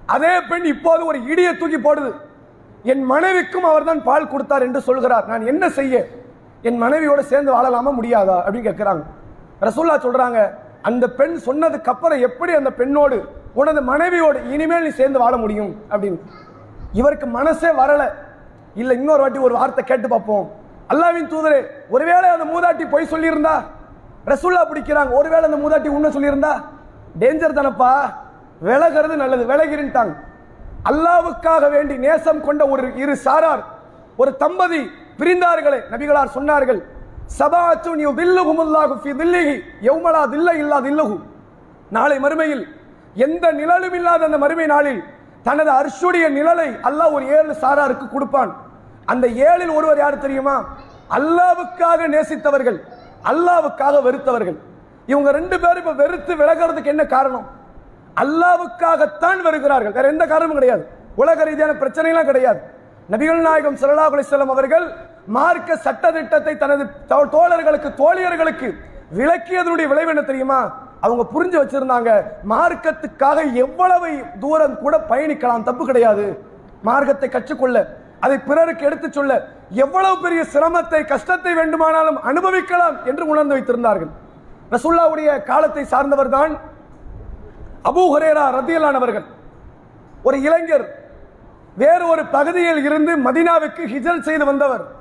அதே 0.06 0.34
பெண் 0.50 0.66
இப்போது 0.74 1.06
ஒரு 1.06 1.20
இடியை 1.32 1.52
தூக்கி 1.58 1.80
போடுது. 1.88 2.12
என் 2.92 3.04
மனைவிக்கும் 3.04 3.68
அவர்தான் 3.72 4.04
பால் 4.04 4.32
கொடுத்தார் 4.32 4.66
என்று 4.68 4.82
சொல்கிறார். 4.82 5.26
நான் 5.28 5.50
என்ன 5.52 5.70
செய்ய? 5.70 5.96
என் 6.62 6.82
மனைவியோட 6.84 7.20
சேர்ந்து 7.20 7.52
வாழலாமா 7.56 7.92
முடியாதா? 8.00 8.38
அப்படின்னு 8.46 8.68
கேட்கிறாங்க. 8.70 9.04
ரசூல்லா 9.62 9.96
சொல்றாங்க 10.06 10.40
அந்த 10.82 11.10
பெண் 11.10 11.40
சொன்னதுக்கு 11.46 11.84
அப்புறம் 11.84 12.20
எப்படி 12.20 12.54
அந்த 12.54 12.72
பெண்ணோடு 12.72 13.26
உனது 13.54 13.82
மனைவியோடு 13.82 14.50
இனிமேல் 14.52 14.84
நீ 14.84 14.90
சேர்ந்து 14.90 15.20
வாழ 15.20 15.38
முடியும்? 15.38 15.76
அப்படின்னு. 15.90 16.20
இவருக்கு 16.94 17.26
மனசே 17.26 17.68
வரல. 17.68 18.12
இல்ல 18.76 18.94
இன்னொரு 18.94 19.22
வாட்டி 19.22 19.40
ஒரு 19.40 19.54
வார்த்தை 19.54 19.84
கேட்டு 19.84 20.08
பார்ப்போம். 20.08 20.52
அல்லாவின் 20.90 21.30
தூதரே 21.30 21.66
ஒருவேளை 21.90 22.30
அந்த 22.30 22.46
மூதாட்டி 22.46 22.90
பொய் 22.90 23.08
சொல்லியிருந்தா? 23.12 23.64
ரசுல்லா 24.26 24.62
பிடிக்கிறாங்க. 24.70 25.14
ஒருவேளை 25.14 25.52
அந்த 25.52 25.68
மூதாட்டி 25.68 25.88
உண்மை 25.88 26.12
சொல்லியிருந்தா? 26.12 26.64
டேஞ்சர் 27.20 27.58
தானப்பா. 27.60 27.92
விலகிறது 28.60 29.18
நல்லது. 29.18 29.46
விலகிருந்தாங்க 29.46 30.16
அல்லாவுக்காக 30.90 31.70
வேண்டி 31.70 31.98
நேசம் 31.98 32.42
கொண்ட 32.42 32.68
ஒரு 32.68 32.96
இரு 32.96 33.16
சாரார் 33.16 33.64
ஒரு 34.18 34.38
தம்பதி 34.38 34.90
பிரிந்தார்களே 35.20 35.80
நபிகளார் 35.92 36.36
சொன்னார்கள். 36.36 36.84
சபாத்து 37.40 37.92
தில்லுகும் 38.20 38.62
அல்லாஹு 38.66 38.94
ஃபி 39.04 39.12
தில்லிஹி. 39.22 39.56
யௌமலா 39.88 40.22
தில்ல 40.34 40.50
இல்லா 40.62 40.78
தில்லுஹு. 40.88 41.16
நாளை 41.96 42.18
மறுமையில் 42.26 42.64
எந்த 43.26 43.46
நிழலும் 43.60 43.96
இல்லாத 44.00 44.22
அந்த 44.30 44.38
மறுமை 44.44 44.66
நாளில் 44.74 45.02
தனது 45.48 45.72
அர்ஷுடைய 45.82 46.26
நிழலை 46.38 46.70
அல்லாஹ் 46.90 47.14
ஒரு 47.18 47.26
ஏழு 47.38 47.54
சாராருக்கு 47.64 48.06
கொடுப்பான். 48.16 48.52
அந்த 49.12 49.26
ஏழில் 49.50 49.74
ஒருவர் 49.78 50.02
யார் 50.04 50.24
தெரியுமா? 50.26 50.56
அல்லாவுக்காக 51.18 52.00
நேசித்தவர்கள் 52.16 52.78
அல்லாவுக்காக 53.32 53.96
வெறுத்தவர்கள். 54.08 54.58
இவங்க 55.12 55.30
ரெண்டு 55.38 55.56
பேரும் 55.64 55.82
இப்ப 55.84 55.94
வெறுத்து 56.02 56.34
விலகிறதுக்கு 56.42 56.94
என்ன 56.94 57.04
காரணம்? 57.16 57.46
அல்லாவுக்காகத்தான் 58.24 59.42
வருகிறார்கள். 59.48 59.96
வேற 59.98 60.08
எந்த 60.14 60.26
காரணமும் 60.32 60.60
கிடையாது. 60.60 60.84
உலக 61.22 61.44
ரீதியான 61.50 61.74
பிரச்சனைலாம் 61.82 62.30
கிடையாது. 62.30 62.60
நபிகள் 63.12 63.46
நாயகம் 63.48 63.78
ஸல்லல்லாஹு 63.82 64.14
அலைஹி 64.16 64.52
அவர்கள் 64.58 64.86
மார்க்க 65.28 65.76
சட்ட 65.76 66.12
திட்டத்தை 66.12 66.58
தனது 66.58 66.84
தோ- 67.10 67.30
தோழர்களுக்கு 67.32 67.94
தோழியர்களுக்கு 67.94 68.78
விளக்கியதனுடைய 69.16 69.88
விளைவு 69.88 70.10
என்ன 70.10 70.22
தெரியுமா? 70.22 70.76
அவங்க 71.02 71.24
புரிஞ்சு 71.34 71.64
வச்சிருந்தாங்க 71.64 72.24
மார்க்கத்துக்காக 72.50 73.54
எவ்வளவு 73.54 74.24
தூரம் 74.40 74.78
கூட 74.78 74.98
பயணிக்கலாம் 75.10 75.64
தப்பு 75.64 75.86
கிடையாது. 75.86 76.44
மார்க்கத்தை 76.82 77.30
கற்றுக்கொள்ள 77.30 77.98
அதை 78.20 78.38
பிறருக்கு 78.38 78.86
எடுத்துச் 78.86 79.14
சொல்ல 79.14 79.48
எவ்வளவு 79.70 80.22
பெரிய 80.22 80.44
சிரமத்தை 80.54 81.06
கஷ்டத்தை 81.06 81.54
வேண்டுமானாலும் 81.54 82.22
அனுபவிக்கலாம் 82.22 83.06
என்று 83.06 83.28
உணர்ந்து 83.28 83.56
வைத்திருந்தார்கள். 83.56 84.10
ரசுல்லாவுடைய 84.72 85.44
காலத்தை 85.44 85.84
சார்ந்தவர் 85.84 86.30
தான் 86.30 86.60
அபூ 87.84 88.18
ஹுரேரா 88.18 88.52
ரத்தியலானவர்கள் 88.52 89.26
ஒரு 90.24 90.42
இளைஞர் 90.42 90.96
வேறு 91.78 92.08
ஒரு 92.08 92.26
பகுதியில் 92.26 92.86
இருந்து 92.86 93.18
மதீனாவுக்கு 93.18 93.86
ஹிஜல் 93.86 94.20
செய்து 94.20 94.46
வந்தவர். 94.46 95.01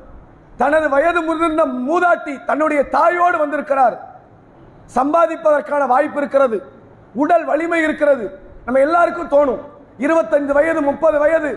தனது 0.61 0.87
வயது 0.95 1.21
முதிர்ந்த 1.27 1.63
மூதாட்டி 1.89 2.35
தன்னுடைய 2.49 2.81
தாயோடு 2.97 3.37
வந்திருக்கிறார். 3.43 3.97
சம்பாதிப்பதற்கான 4.97 5.87
வாய்ப்பு 5.93 6.19
இருக்கிறது. 6.21 6.57
உடல் 7.23 7.45
வலிமை 7.51 7.79
இருக்கிறது. 7.83 8.25
நம்ம 8.65 8.81
எல்லாருக்கும் 8.87 9.33
தோணும். 9.35 9.63
இருபத்தைந்து 10.05 10.53
வயது 10.59 10.81
முப்பது 10.89 11.19
வயது 11.19 11.51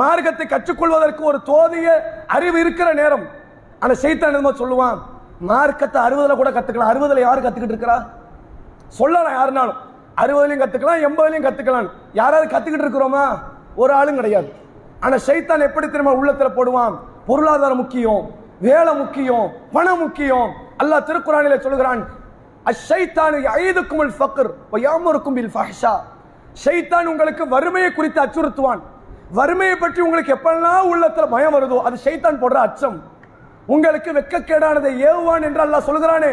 மார்க்கத்தை 0.00 0.46
கற்றுக்கொள்வதற்கு 0.46 1.22
ஒரு 1.30 1.38
தோதிய 1.50 1.88
அறிவு 2.36 2.60
இருக்கிற 2.60 2.88
நேரம். 3.00 3.24
அந்த 3.78 3.94
செய்தான் 3.94 4.34
என்னமோ 4.34 4.52
சொல்லுவான் 4.60 4.98
மார்க்கத்தை 5.50 5.98
அறுபதுல 6.06 6.36
கூட 6.40 6.50
கத்துக்கலாம். 6.50 6.92
அறுபதுல 6.92 7.20
யாரு 7.20 7.40
கத்துக்கிட்டு 7.40 7.74
இருக்கிறா 7.74 7.98
சொல்லலாம் 8.98 9.36
யாருனாலும். 9.38 9.78
அறுபதுலையும் 10.22 10.62
கத்துக்கலாம் 10.62 11.04
எண்பதுலையும் 11.06 11.46
கத்துக்கலாம். 11.46 11.88
யாராவது 12.12 12.46
கத்துக்கிட்டு 12.52 12.86
இருக்கிறோமா? 12.86 13.24
ஒரு 13.76 13.92
ஆளும் 13.92 14.18
கிடையாது. 14.18 14.48
ஆனா 15.00 15.16
சைத்தான் 15.26 15.66
எப்படி 15.68 15.86
திரும்ப 15.88 16.12
உள்ளத்துல 16.20 16.50
போடுவான்? 16.58 16.94
பொருளாதாரம் 17.26 17.80
முக்கியம். 17.82 18.22
வேலை 18.64 18.92
முக்கியம் 19.00 19.46
பணம் 19.74 20.00
முக்கியம். 20.02 20.50
அல்லாஹ் 20.82 21.06
திருக்குறானில 21.08 21.56
சொல்கிறான் 21.64 22.02
அஷைத்தானு 22.70 23.38
ஐதுக்கும் 23.62 24.12
ஃபக்கர் 24.18 24.50
வயாமுருக்கும் 24.72 25.36
பில் 25.38 25.52
ஃபஹ்ஷா. 25.54 25.94
ஷைத்தான் 26.62 27.10
உங்களுக்கு 27.12 27.44
வறுமையை 27.54 27.90
குறித்து 27.96 28.20
அச்சுறுத்துவான். 28.22 28.80
வறுமையை 29.38 29.76
பற்றி 29.82 30.00
உங்களுக்கு 30.06 30.34
எப்பெல்லாம் 30.36 30.88
உள்ளத்தில் 30.92 31.32
பயம் 31.34 31.54
வருதோ 31.56 31.78
அது 31.88 31.96
ஷைத்தான் 32.06 32.40
போடுற 32.42 32.58
அச்சம். 32.66 32.96
உங்களுக்கு 33.74 34.10
வெட்கக்கேடானதை 34.18 34.92
ஏவுவான் 35.10 35.46
என்று 35.48 35.62
அல்லாஹ் 35.66 35.88
சொல்கிறானே 35.90 36.32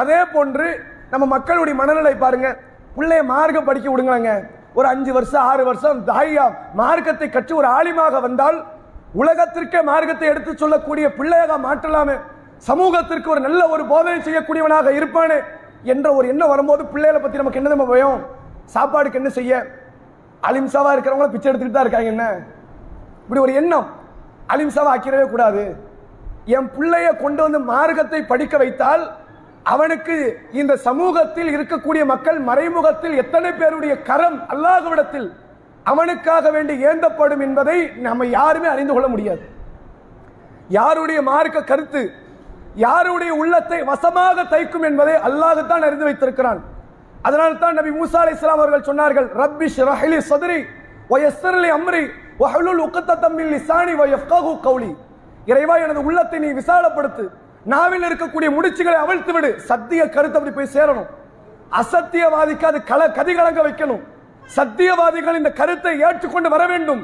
அதே 0.00 0.20
போன்று 0.34 0.68
நம்ம 1.12 1.24
மக்களுடைய 1.34 1.74
மனநிலை 1.82 2.14
பாருங்க. 2.24 2.48
பிள்ளைய 2.96 3.22
மார்க்கம் 3.32 3.68
படிக்க 3.68 3.88
விடுங்களேங்க 3.90 4.32
ஒரு 4.78 4.86
அஞ்சு 4.94 5.12
வருஷம் 5.16 5.44
ஆறு 5.50 5.62
வருஷம் 5.68 6.00
தாயா 6.08 6.44
மார்க்கத்தை 6.80 7.28
கற்று 7.36 7.52
ஒரு 7.60 7.68
ஆலிமாக 7.78 8.20
வந்தால் 8.26 8.58
உலகத்திற்கே 9.14 9.80
மார்க்கத்தை 9.82 10.28
எடுத்து 10.28 10.52
சொல்லக்கூடிய 10.56 11.06
பிள்ளையாக 11.18 11.58
மாற்றலாமே. 11.66 12.16
சமூகத்திற்கு 12.68 13.30
ஒரு 13.30 13.40
நல்ல 13.40 13.68
ஒரு 13.68 13.86
போதனை 13.86 14.18
செய்யக்கூடியவனாக 14.20 14.90
இருப்பானே 14.98 15.38
என்ற 15.92 16.06
ஒரு 16.14 16.28
எண்ணம் 16.28 16.48
வரும்போது 16.48 16.82
பிள்ளைகளை 16.86 17.20
பற்றி 17.20 17.38
நமக்கு 17.38 17.60
என்ன 17.60 17.68
நம்ம 17.68 17.84
பயம்? 17.84 18.18
சாப்பாடுக்கு 18.74 19.20
என்ன 19.20 19.28
செய்ய? 19.28 19.52
அலிம்சாவாக 20.42 20.94
இருக்கிறவங்கள 20.94 21.30
பிச்சை 21.32 21.48
எடுத்துக்கிட்டு 21.50 21.78
தான் 21.78 21.86
இருக்காங்க 21.86 22.10
என்ன? 22.14 22.26
இப்படி 23.22 23.40
ஒரு 23.40 23.52
எண்ணம். 23.52 23.86
அலிம்சாவை 24.54 24.90
ஆக்கிடவே 24.94 25.26
கூடாது. 25.30 25.62
என் 26.56 26.68
பிள்ளைய 26.76 27.08
கொண்டு 27.16 27.42
வந்து 27.42 27.58
மார்க்கத்தை 27.58 28.20
படிக்க 28.26 28.56
வைத்தால் 28.56 29.02
அவனுக்கு 29.62 30.16
இந்த 30.52 30.76
சமூகத்தில் 30.76 31.50
இருக்கக்கூடிய 31.56 32.02
மக்கள் 32.06 32.38
மறைமுகத்தில் 32.38 33.14
எத்தனை 33.22 33.50
பேருடைய 33.52 34.02
கரம் 34.02 34.38
அல்லாதவிடத்தில் 34.48 35.28
அவனுக்காக 35.90 36.50
வேண்டி 36.54 36.74
ஏந்தப்படும் 36.90 37.42
என்பதை 37.46 37.78
நம்ம 38.06 38.26
யாருமே 38.38 38.68
அறிந்து 38.74 38.92
கொள்ள 38.94 39.08
முடியாது. 39.14 39.44
யாருடைய 40.78 41.18
மார்க்க 41.28 41.68
கருத்து 41.70 42.02
யாருடைய 42.84 43.32
உள்ளத்தை 43.42 43.78
வசமாக 43.90 44.42
தைக்கும் 44.54 44.86
என்பதை 44.88 45.14
அல்லாஹுத்தான் 45.28 45.86
அறிந்து 45.88 46.08
வைத்திருக்கிறான். 46.08 46.60
அதனால் 47.26 47.60
தான் 47.62 47.78
நபி 47.78 47.90
மூசா 47.98 48.18
அலைஹிஸ்ஸலாம் 48.22 48.62
அவர்கள் 48.62 48.88
சொன்னார்கள் 48.88 49.28
ரப்பி 49.42 49.68
ஷ்ரஹ்லி 49.76 50.18
சத்ரி 50.30 50.58
வயஸ்ஸர்லி 51.12 51.70
அம்ரி 51.78 52.02
வஹ்லுல் 52.42 52.82
உக்தத்தம் 52.86 53.38
லிசானி 53.52 53.94
வயஃப்கஹு 54.00 54.52
கௌலி. 54.66 54.90
இறைவா 55.50 55.74
எனது 55.84 56.00
உள்ளத்தை 56.08 56.38
நீ 56.44 56.50
விசாலப்படுத்து. 56.60 57.24
நாவில் 57.72 58.06
இருக்கக்கூடிய 58.08 58.48
முடிச்சுகளை 58.56 58.98
அவிழ்த்து 59.04 59.32
விடு 59.36 59.50
சத்திய 59.70 60.02
கருத்து 60.14 60.38
அப்படி 60.38 60.54
போய் 60.58 60.74
சேரணும். 60.76 61.08
அசத்தியவாதிக்கு 61.80 62.66
அது 62.70 62.78
கல 62.90 63.00
கதிகலங்க 63.18 63.60
வைக்கணும். 63.68 64.02
சத்தியவாதிகள் 64.56 65.38
இந்த 65.40 65.50
கருத்தை 65.60 65.92
ஏற்றுக்கொண்டு 66.06 66.48
வர 66.54 66.62
வேண்டும். 66.72 67.02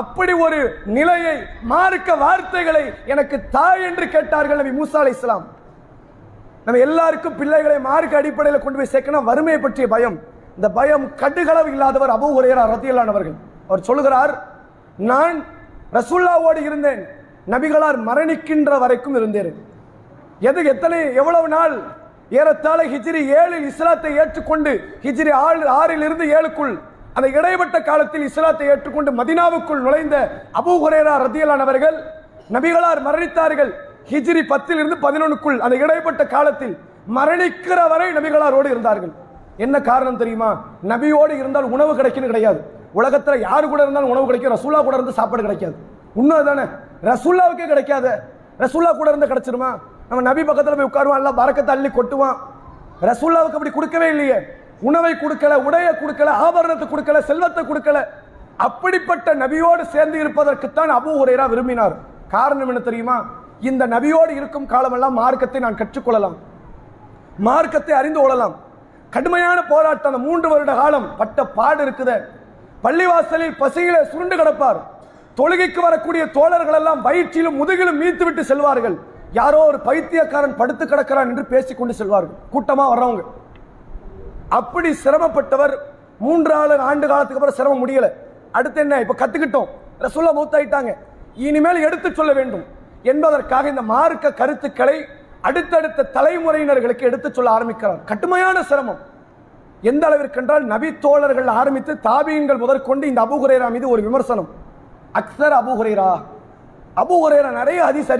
அப்படி 0.00 0.32
ஒரு 0.44 0.58
நிலையை 0.96 1.36
மார்க்க 1.72 2.14
வார்த்தைகளை 2.24 2.84
எனக்கு 3.12 3.36
தாய் 3.56 3.84
என்று 3.88 4.04
கேட்டார்கள் 4.14 4.60
நபி 4.60 4.72
மூசா 4.78 4.98
அலி 5.02 5.14
இஸ்லாம் 5.16 5.46
நம்ம 6.64 6.80
எல்லாருக்கும் 6.86 7.38
பிள்ளைகளை 7.40 7.78
மார்க்க 7.88 8.20
அடிப்படையில் 8.20 8.62
கொண்டு 8.64 8.78
போய் 8.78 8.92
சேர்க்கணும் 8.92 9.28
வறுமையை 9.30 9.58
பற்றிய 9.60 9.86
பயம். 9.94 10.16
இந்த 10.58 10.68
பயம் 10.78 11.04
கடுகளவு 11.22 11.70
இல்லாதவர் 11.74 12.14
அபு 12.16 12.28
உரையரா 12.38 12.64
ரத்தியலானவர்கள் 12.72 13.36
அவர் 13.68 13.86
சொல்லுகிறார் 13.88 14.32
நான் 15.10 15.36
ரசுல்லாவோடு 15.96 16.60
இருந்தேன். 16.68 17.02
நபிகளார் 17.52 17.98
மரணிக்கின்ற 18.08 18.78
வரைக்கும் 18.82 19.16
இருந்தேன். 19.20 19.52
எது 20.48 20.60
எத்தனை 20.72 21.00
எவ்வளவு 21.20 21.48
நாள் 21.56 21.74
ஏறத்தாழ 22.38 22.80
ஹிஜ்ரி 22.92 23.20
ஏழில் 23.40 23.66
இஸ்லாத்தை 23.70 24.10
ஏற்றுக்கொண்டு 24.22 24.72
ஹிஜ்ரி 25.04 25.32
ஆறு 25.44 25.68
ஆறில் 25.80 26.04
இருந்து 26.06 26.24
ஏழுக்குள் 26.36 26.74
அந்த 27.16 27.26
இடைப்பட்ட 27.38 27.76
காலத்தில் 27.82 28.24
இஸ்லாத்தை 28.28 28.66
ஏற்றுக்கொண்டு 28.72 29.10
மதினாவுக்குள் 29.20 29.82
நுழைந்த 29.86 30.16
அபூ 30.60 30.74
ஹுரேரா 30.82 31.14
ரத்தியலானவர்கள் 31.24 31.96
நபிகளார் 32.54 33.00
மரணித்தார்கள். 33.08 33.72
ஹிஜ்ரி 34.10 34.42
பத்தில் 34.52 34.78
இருந்து 34.78 34.96
பதினொன்னுக்குள் 35.06 35.58
அந்த 35.58 35.76
இடைப்பட்ட 35.76 36.22
காலத்தில் 36.26 36.74
மரணிக்கிற 37.16 37.88
வரை 37.92 38.08
நபிகளாரோடு 38.16 38.68
இருந்தார்கள். 38.74 39.12
என்ன 39.56 39.76
காரணம் 39.80 40.20
தெரியுமா? 40.22 40.50
நபியோடு 40.92 41.34
இருந்தால் 41.40 41.64
உணவு 41.64 41.92
கிடைக்குன்னு 41.98 42.30
கிடையாது. 42.32 42.60
உலகத்தில் 42.92 43.44
யாரு 43.48 43.68
கூட 43.68 43.80
இருந்தாலும் 43.82 44.12
உணவு 44.14 44.26
கிடைக்கும். 44.26 44.54
ரசூல்லா 44.56 44.80
கூட 44.84 44.94
இருந்து 44.98 45.18
சாப்பாடு 45.18 45.42
கிடைக்காது. 45.42 45.74
உண்மைதானே? 46.20 46.64
ரசூல்லாவுக்கே 47.10 47.66
கிடைக்காத. 47.66 48.06
ரசூல்லா 48.58 48.90
கூட 48.96 49.08
இருந்து 49.10 49.30
கிடைச்சிருமா? 49.32 49.70
நம்ம 50.12 50.24
நபி 50.28 50.42
பக்கத்தில் 50.46 50.74
போய் 50.78 50.88
உட்காருவான் 50.88 51.20
எல்லாம் 51.20 51.36
பறக்க 51.38 51.60
அள்ளி 51.74 51.90
கொட்டுவான். 51.92 52.40
ரசூல்லாவுக்கு 53.08 53.56
அப்படி 53.58 53.70
கொடுக்கவே 53.74 54.08
இல்லையே. 54.14 54.38
உணவை 54.88 55.12
கொடுக்கல 55.20 55.54
உடையை 55.66 55.92
கொடுக்கல 56.00 56.32
ஆபரணத்தை 56.46 56.86
கொடுக்கல 56.88 57.20
செல்வத்தை 57.28 57.62
கொடுக்கல. 57.68 57.98
அப்படிப்பட்ட 58.66 59.34
நபியோடு 59.42 59.82
சேர்ந்து 59.94 60.16
இருப்பதற்குத்தான் 60.22 60.90
அபு 60.96 61.10
உரையரா 61.20 61.44
விரும்பினார். 61.52 61.94
காரணம் 62.34 62.70
என்ன 62.72 62.82
தெரியுமா? 62.88 63.16
இந்த 63.70 63.86
நபியோடு 63.94 64.34
இருக்கும் 64.40 64.66
காலமெல்லாம் 64.72 65.16
மார்க்கத்தை 65.20 65.62
நான் 65.66 65.78
கற்றுக்கொள்ளலாம். 65.80 66.36
மார்க்கத்தை 67.48 67.94
அறிந்து 68.00 68.20
கொள்ளலாம். 68.20 68.54
கடுமையான 69.16 69.58
போராட்டம் 69.72 70.20
மூன்று 70.26 70.50
வருட 70.52 70.74
காலம் 70.80 71.08
பட்ட 71.22 71.46
பாடு 71.56 71.82
இருக்குது. 71.86 72.18
பள்ளிவாசலில் 72.84 73.56
பசியில 73.62 73.96
சுருண்டு 74.12 74.38
கிடப்பார். 74.42 74.82
தொழுகைக்கு 75.40 75.80
வரக்கூடிய 75.88 76.22
தோழர்கள் 76.36 76.78
எல்லாம் 76.82 77.02
வயிற்றிலும் 77.08 77.58
முதுகிலும் 77.62 78.00
மீத்து 78.02 78.24
விட்டு 78.28 78.44
செல்வார்கள். 78.52 78.98
யாரோ 79.32 79.66
ஒரு 79.66 79.78
பைத்தியக்காரன் 79.80 80.56
படுத்து 80.56 80.84
கிடக்கிறான் 80.84 81.28
என்று 81.28 81.44
பேசிக் 81.44 81.78
கொண்டு 81.78 81.94
செல்வார்கள். 81.94 82.34
கூட்டமா 82.52 82.84
வர்றவங்க. 82.92 83.22
அப்படி 84.48 84.96
சிரமப்பட்டவர் 85.04 85.74
மூன்று 86.18 86.54
ஆண்டு 86.54 87.06
காலத்துக்கு 87.08 87.34
அப்புறம் 87.34 87.54
சிரமம் 87.54 87.88
முடியல. 87.88 88.10
அடுத்து 88.52 88.80
என்ன? 88.80 89.00
இப்ப 89.00 89.14
கத்துக்கிட்டோம். 89.18 89.68
ரசூல்லா 90.00 90.32
மூத்தாயிட்டாங்க. 90.38 90.92
இனிமேல் 91.34 91.82
எடுத்து 91.82 92.12
சொல்ல 92.12 92.32
வேண்டும். 92.32 92.64
என்பதற்காக 93.02 93.68
இந்த 93.68 93.82
மார்க்க 93.82 94.32
கருத்துக்களை 94.32 95.06
அடுத்தடுத்த 95.40 96.10
தலைமுறையினர்களுக்கு 96.14 97.00
எடுத்து 97.00 97.32
சொல்ல 97.32 97.50
ஆரம்பிக்கிறார். 97.50 98.04
கடுமையான 98.04 98.62
சிரமம். 98.62 98.98
எந்த 99.80 100.06
அளவிற்கு 100.06 100.40
என்றால் 100.40 100.64
நபி 100.64 100.98
தோழர்கள் 100.98 101.46
ஆரம்பித்து 101.46 102.00
தாபியங்கள் 102.00 102.56
முதற்கொண்டு 102.56 103.06
இந்த 103.06 103.22
அபுகுரேரா 103.22 103.70
மீது 103.70 103.88
ஒரு 103.88 104.02
விமர்சனம். 104.02 104.48
அக்சர் 105.14 105.56
அபுகுரேரா 105.60 106.10
அபுகுரேரா 106.96 107.50
நிறைய 107.50 107.84
ஹதீஸ் 107.84 108.12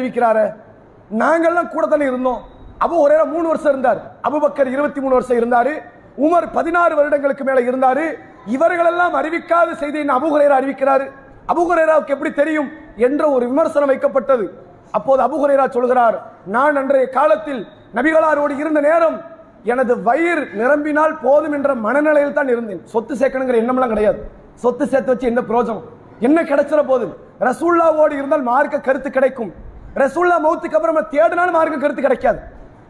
நாங்கள்லாம் 1.12 1.33
நாங்கெல்லாம் 1.33 1.68
கூட 1.68 1.87
தானே 1.87 2.05
இருந்தோம். 2.05 2.40
அபு 2.85 2.90
ஒரே 2.90 3.25
மூணு 3.25 3.48
வருஷம் 3.48 3.72
இருந்தார். 3.72 4.01
அபுபக்கர் 4.22 4.66
இருபத்தி 4.66 5.01
மூணு 5.01 5.14
வருஷம் 5.14 5.37
இருந்தாரு. 5.37 5.72
உமர் 6.18 6.46
பதினாறு 6.53 6.94
வருடங்களுக்கு 6.94 7.44
மேல 7.44 7.61
இருந்தாரு. 7.61 8.16
இவர்களெல்லாம் 8.46 9.14
அறிவிக்காத 9.14 9.75
செய்தியை 9.75 10.09
அபுகுரேரா 10.09 10.31
ஹுரைரா 10.33 10.61
அறிவிக்கிறாரு. 10.61 11.11
அபுகுரேராவுக்கு 11.48 12.09
எப்படி 12.09 12.33
தெரியும் 12.33 12.70
என்ற 12.96 13.31
ஒரு 13.31 13.46
விமர்சனம் 13.46 13.90
வைக்கப்பட்டது. 13.90 14.48
அப்போது 14.90 15.22
அபுகுரேரா 15.22 15.70
சொல்கிறார் 15.70 16.22
நான் 16.44 16.77
அன்றைய 16.77 17.09
காலத்தில் 17.09 17.68
நபிகளாரோடு 17.94 18.59
இருந்த 18.59 18.81
நேரம் 18.81 19.20
எனது 19.64 20.03
வயிறு 20.03 20.48
நிரம்பினால் 20.55 21.18
போதும் 21.18 21.53
என்ற 21.53 21.75
மனநிலையில் 21.75 22.33
தான் 22.33 22.48
இருந்தேன். 22.48 22.87
சொத்து 22.87 23.14
சேர்க்கணுங்கிற 23.14 23.59
எண்ணம்லாம் 23.62 23.88
கிடையாது. 23.88 24.29
சொத்து 24.55 24.87
சேர்த்து 24.87 25.12
வச்சு 25.12 25.27
என்ன 25.27 25.40
பிரயோஜனம்? 25.40 25.83
என்ன 26.20 26.42
கிடைச்சிட 26.42 26.87
போதும்? 26.87 27.14
ரசூல்லாவோடு 27.40 28.12
இருந்தால் 28.12 28.42
மார்க்க 28.42 28.79
கருத்து 28.79 29.11
கிடைக்கும். 29.11 29.53
ரசூல்லா 30.00 30.37
மௌத்துக்கு 30.44 30.76
அப்புறம் 30.78 30.98
தேடினாலும் 31.14 31.57
மார்க்க 31.59 31.76
கருத்து 31.83 32.02
கிடைக்காது. 32.07 32.40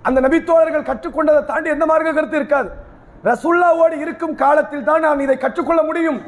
அந்த 0.08 0.18
நபித்தோழர்கள் 0.24 0.88
கற்றுக்கொண்டதை 0.90 1.40
தாண்டி 1.50 1.68
எந்த 1.74 1.84
மார்க்க 1.90 2.12
கருத்து 2.18 2.38
இருக்காது. 2.40 2.68
ரசுல்லாவோடு 3.28 3.96
இருக்கும் 4.04 4.34
காலத்தில் 4.42 4.86
தான் 4.88 5.04
நாம் 5.06 5.24
இதை 5.24 5.36
கற்றுக்கொள்ள 5.42 5.82
முடியும் 5.88 6.18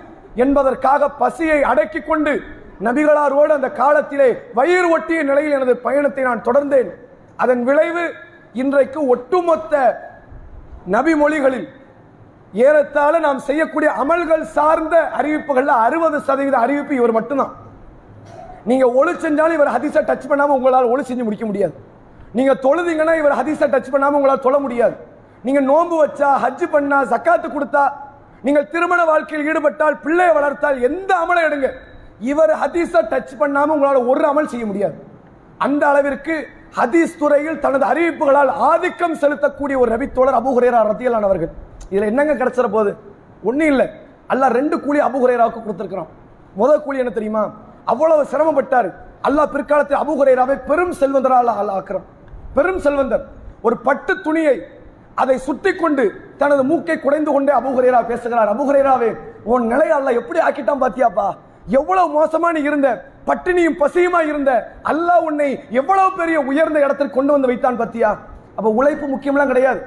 என்பதற்காக 0.43 1.09
பசியை 1.23 1.59
அடக்கி 1.71 2.01
கொண்டு 2.01 2.33
நபிகளாரோடு 2.87 3.53
அந்த 3.57 3.69
காலத்திலே 3.81 4.29
வயிறு 4.59 4.89
ஒட்டிய 4.95 5.21
நிலையில் 5.31 5.57
எனது 5.59 5.75
பயணத்தை 5.87 6.23
நான் 6.29 6.45
தொடர்ந்தேன். 6.49 6.91
அதன் 7.43 7.63
விளைவு 7.69 8.05
இன்றைக்கு 8.63 9.01
ஒட்டுமொத்த 9.15 9.75
நபி 10.95 11.13
மொழிகளில் 11.23 11.67
ஏறத்தாழ 12.67 13.13
நாம் 13.27 13.41
செய்யக்கூடிய 13.49 13.91
அமல்கள் 14.03 14.45
சார்ந்த 14.57 14.97
அறிவிப்புகளில் 15.19 15.77
அறுபது 15.85 16.19
சதவீத 16.29 16.57
அறிவிப்பு 16.65 16.95
இவர் 17.01 17.17
மட்டும்தான். 17.17 17.53
நீங்க 18.70 18.85
ஒளி 18.98 19.12
செஞ்சாலும் 19.24 19.57
இவர் 19.59 19.74
ஹதீஸை 19.77 20.03
டச் 20.11 20.29
பண்ணாம 20.31 20.55
உங்களால் 20.59 20.90
ஒளி 20.92 21.03
செஞ்சு 21.09 21.24
முடிக்க 21.27 21.46
முடியாது. 21.50 21.74
நீங்க 22.38 22.53
தொழுதிங்கன்னா 22.66 23.14
இவர் 23.22 23.35
ஹதீஸை 23.40 23.66
டச் 23.74 23.90
பண்ணாம 23.94 24.16
உங்களால் 24.18 24.44
தொழ 24.46 24.59
முடியாது. 24.66 24.94
நீங்க 25.46 25.61
நோன்பு 25.70 25.96
வச்சா 26.03 26.29
ஹஜ் 26.44 26.64
பண்ணா 26.74 26.98
சக்காத்து 27.12 27.48
கொடுத்தா 27.57 27.85
நீங்கள் 28.46 28.68
திருமண 28.72 29.00
வாழ்க்கையில் 29.11 29.46
ஈடுபட்டால் 29.50 29.96
பிள்ளையை 30.05 30.33
வளர்த்தால் 30.38 30.79
எந்த 30.88 31.11
அமலை 31.22 31.42
எடுங்க. 31.48 31.68
இவர் 32.33 32.53
ஹதீஸை 32.62 33.03
டச் 33.12 33.35
பண்ணாம 33.42 33.74
உங்களால் 33.77 34.09
ஒரு 34.12 34.27
அமல் 34.31 34.50
செய்ய 34.53 34.66
முடியாது. 34.70 34.96
அந்த 35.66 35.83
அளவிற்கு 35.90 36.35
ஹதீஸ் 36.79 37.18
துறையில் 37.22 37.61
தனது 37.64 37.85
அறிவிப்புகளால் 37.90 38.50
ஆதிக்கம் 38.68 39.18
செலுத்தக்கூடிய 39.22 39.77
ஒரு 39.83 39.90
நபித்தோழர் 39.94 40.38
அபு 40.40 40.53
ஹுரேரா 40.57 40.81
ரத்தியலான் 40.90 41.29
அவர்கள். 41.29 41.53
இதுல 41.92 42.09
என்னங்க 42.12 42.35
கிடைச்சிட 42.40 42.68
போகுது? 42.77 42.92
ஒன்றும் 43.48 43.70
இல்லை. 43.72 43.87
அல்ல 44.33 44.48
ரெண்டு 44.59 44.77
கூலி 44.87 45.00
அபு 45.09 45.18
ஹுரேராவுக்கு 45.24 46.07
முதல் 46.62 46.83
கூலி 46.87 46.98
என்ன 47.03 47.12
தெரியுமா? 47.18 47.44
அவ்வளவு 47.85 48.23
சிரமப்பட்டார். 48.33 48.88
அல்லாஹ் 49.29 49.53
பிற்காலத்தில் 49.55 50.03
அபுகுரேராவை 50.03 50.57
பெரும் 50.66 50.94
செல்வந்தரால் 51.01 51.73
ஆக்குறான். 51.79 52.07
பெரும் 52.55 52.79
செல்வந்தர். 52.79 53.25
ஒரு 53.62 53.77
பட்டு 53.77 54.20
துணியை 54.20 54.57
அதை 55.14 55.38
சுத்தி 55.38 55.75
கொண்டு 55.75 56.05
தனது 56.38 56.64
மூக்கை 56.64 57.01
குடைந்து 57.01 57.33
கொண்டே 57.33 57.53
அபுகுரேரா 57.53 58.07
பேசுகிறார். 58.07 58.57
அபுகுரேராவே 58.57 59.11
உன் 59.44 59.66
நிலை 59.66 59.90
அல்ல 59.90 60.12
எப்படி 60.12 60.38
ஆக்கிட்டான் 60.38 60.83
பாத்தியாப்பா? 60.83 61.29
எவ்வளவு 61.66 62.09
மோசமா 62.16 62.49
நீ 62.53 62.61
இருந்த? 62.61 62.88
பட்டினியும் 63.27 63.79
பசியுமா 63.81 64.20
இருந்த? 64.27 64.73
அல்லாஹ் 64.85 65.25
உன்னை 65.29 65.64
எவ்வளவு 65.70 66.16
பெரிய 66.16 66.40
உயர்ந்த 66.40 66.79
இடத்திற்கு 66.79 67.14
கொண்டு 67.14 67.33
வந்து 67.33 67.47
வைத்தான் 67.47 67.81
பத்தியா? 67.81 68.11
அப்ப 68.57 68.70
உழைப்பு 68.70 69.07
முக்கியம்லாம் 69.07 69.47
கிடையாது. 69.47 69.81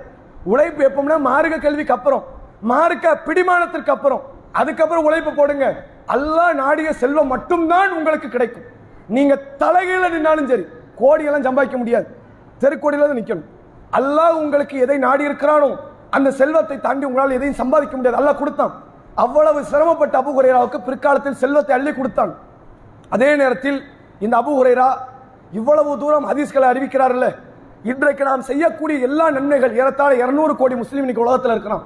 உழைப்பு 0.43 0.81
எப்பவும்னா 0.89 1.19
மார்க்க 1.19 1.57
கல்விக்கு 1.57 1.93
அப்புறம் 1.93 2.23
மார்க்க 2.62 3.19
பிடிமானத்திற்கு 3.25 3.89
அப்புறம். 3.89 4.21
அதுக்கப்புறம் 4.51 5.03
உழைப்பு 5.03 5.31
போடுங்க. 5.33 5.75
அல்லாஹ் 6.15 6.54
நாடிய 6.63 6.89
செல்வம் 7.02 7.32
மட்டும்தான் 7.34 7.91
உங்களுக்கு 7.98 8.28
கிடைக்கும். 8.36 8.67
நீங்க 9.15 9.34
தலைகீழ 9.62 10.04
நின்னாலும் 10.15 10.50
சரி 10.52 10.65
கோடியெல்லாம் 11.02 11.48
சம்பாதிக்க 11.48 11.78
முடியாது. 11.82 12.08
தெருக்கோடியில 12.62 13.08
தான் 13.10 13.20
நிற்கணும் 13.22 13.48
அல்லாஹ் 14.00 14.38
உங்களுக்கு 14.43 14.76
எதை 14.86 14.98
நாடி 15.08 15.24
இருக்கிறானோ 15.30 15.70
அந்த 16.17 16.30
செல்வத்தை 16.39 16.78
தாண்டி 16.86 17.06
உங்களால் 17.08 17.36
எதையும் 17.38 17.60
சம்பாதிக்க 17.62 17.93
முடியாது. 17.98 18.20
அல்லாஹ் 18.20 18.39
கொடுத்தான். 18.41 18.74
அவ்வளவு 19.24 19.60
சிரமப்பட்ட 19.72 20.15
அபு 20.22 20.32
குரேராவுக்கு 20.38 20.80
பிற்காலத்தில் 20.88 21.38
செல்வத்தை 21.43 21.74
அள்ளி 21.78 21.91
கொடுத்தான். 22.00 22.32
அதே 23.15 23.30
நேரத்தில் 23.41 23.78
இந்த 24.26 24.36
அபு 24.41 24.52
குரேரா 24.60 24.89
இவ்வளவு 25.60 25.91
தூரம் 26.02 26.26
ஹதீஸ்களை 26.30 26.67
அறிவிக்கிறார்ல 26.72 27.28
இன்றைக்கு 27.91 28.24
நாம் 28.30 28.48
செய்யக்கூடிய 28.50 28.98
எல்லா 29.08 29.26
நன்மைகள் 29.38 29.76
ஏறத்தாழ 29.80 30.12
இருநூறு 30.24 30.54
கோடி 30.62 30.76
முஸ்லீம் 30.82 31.04
இன்னைக்கு 31.06 31.26
உலகத்தில் 31.26 31.54
இருக்கிறான். 31.56 31.84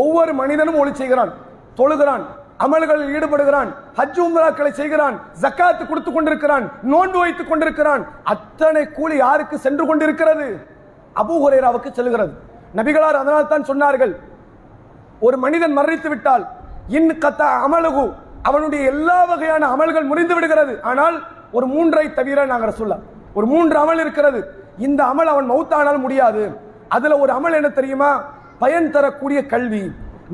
ஒவ்வொரு 0.00 0.32
மனிதனும் 0.40 0.78
ஒளி 0.82 0.92
செய்கிறான் 1.00 1.32
தொழுகிறான் 1.78 2.24
அமல்களில் 2.64 3.12
ஈடுபடுகிறான் 3.16 3.70
ஹஜ் 3.98 4.20
உம்ராக்களை 4.24 4.72
செய்கிறான் 4.80 5.16
ஜக்காத்து 5.42 5.82
கொடுத்து 5.90 6.10
கொண்டிருக்கிறான் 6.12 6.64
நோன்பு 6.92 7.18
வைத்துக் 7.22 7.50
கொண்டிருக்கிறான். 7.50 8.02
அத்தனை 8.32 8.82
கூலி 8.98 9.16
யாருக்கு 9.24 9.56
சென்று 9.66 9.84
கொண்டிருக்கிறது? 9.90 10.48
அபு 11.22 11.34
ஹுரேராவுக்கு 11.44 11.90
செல்கிறது. 11.98 12.34
நபிகளார் 12.78 13.20
அதனால் 13.22 13.50
தான் 13.52 13.68
சொன்னார்கள் 13.70 14.12
ஒரு 15.26 15.36
மனிதன் 15.44 15.74
மரணித்து 15.78 16.10
விட்டால் 16.12 16.44
இன் 16.98 17.10
கத்த 17.24 17.42
அமலகு 17.66 18.04
அவனுடைய 18.48 18.82
எல்லா 18.92 19.18
வகையான 19.30 19.64
அமல்கள் 19.74 20.08
முறிந்து 20.10 20.34
விடுகிறது. 20.36 20.74
ஆனால் 20.90 21.16
ஒரு 21.56 21.66
மூன்றை 21.74 22.04
தவிர 22.18 22.44
நாங்கள் 22.52 22.78
சொல்ல 22.80 22.94
ஒரு 23.38 23.46
மூன்று 23.52 23.76
அமல் 23.82 24.00
இருக்கிறது. 24.04 24.40
இந்த 24.86 25.00
அமல் 25.12 25.30
அவன் 25.32 25.50
மௌத்தானால் 25.52 26.00
முடியாது. 26.04 26.42
அதுல 26.96 27.18
ஒரு 27.24 27.32
அமல் 27.38 27.56
என்ன 27.58 27.68
தெரியுமா? 27.78 28.12
பயன் 28.62 28.90
தரக்கூடிய 28.94 29.40
கல்வி. 29.52 29.84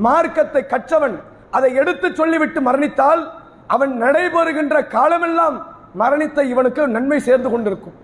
மார்க்கத்தை 0.05 0.61
கற்றவன் 0.73 1.17
அதை 1.57 1.69
எடுத்து 1.81 2.07
சொல்லிவிட்டு 2.19 2.59
மரணித்தால் 2.67 3.21
அவன் 3.75 3.93
நடைபெறுகின்ற 4.03 4.75
காலமெல்லாம் 4.95 5.57
மரணித்த 6.01 6.39
இவனுக்கு 6.53 6.81
நன்மை 6.95 7.19
சேர்ந்து 7.27 7.49
கொண்டிருக்கும். 7.51 7.95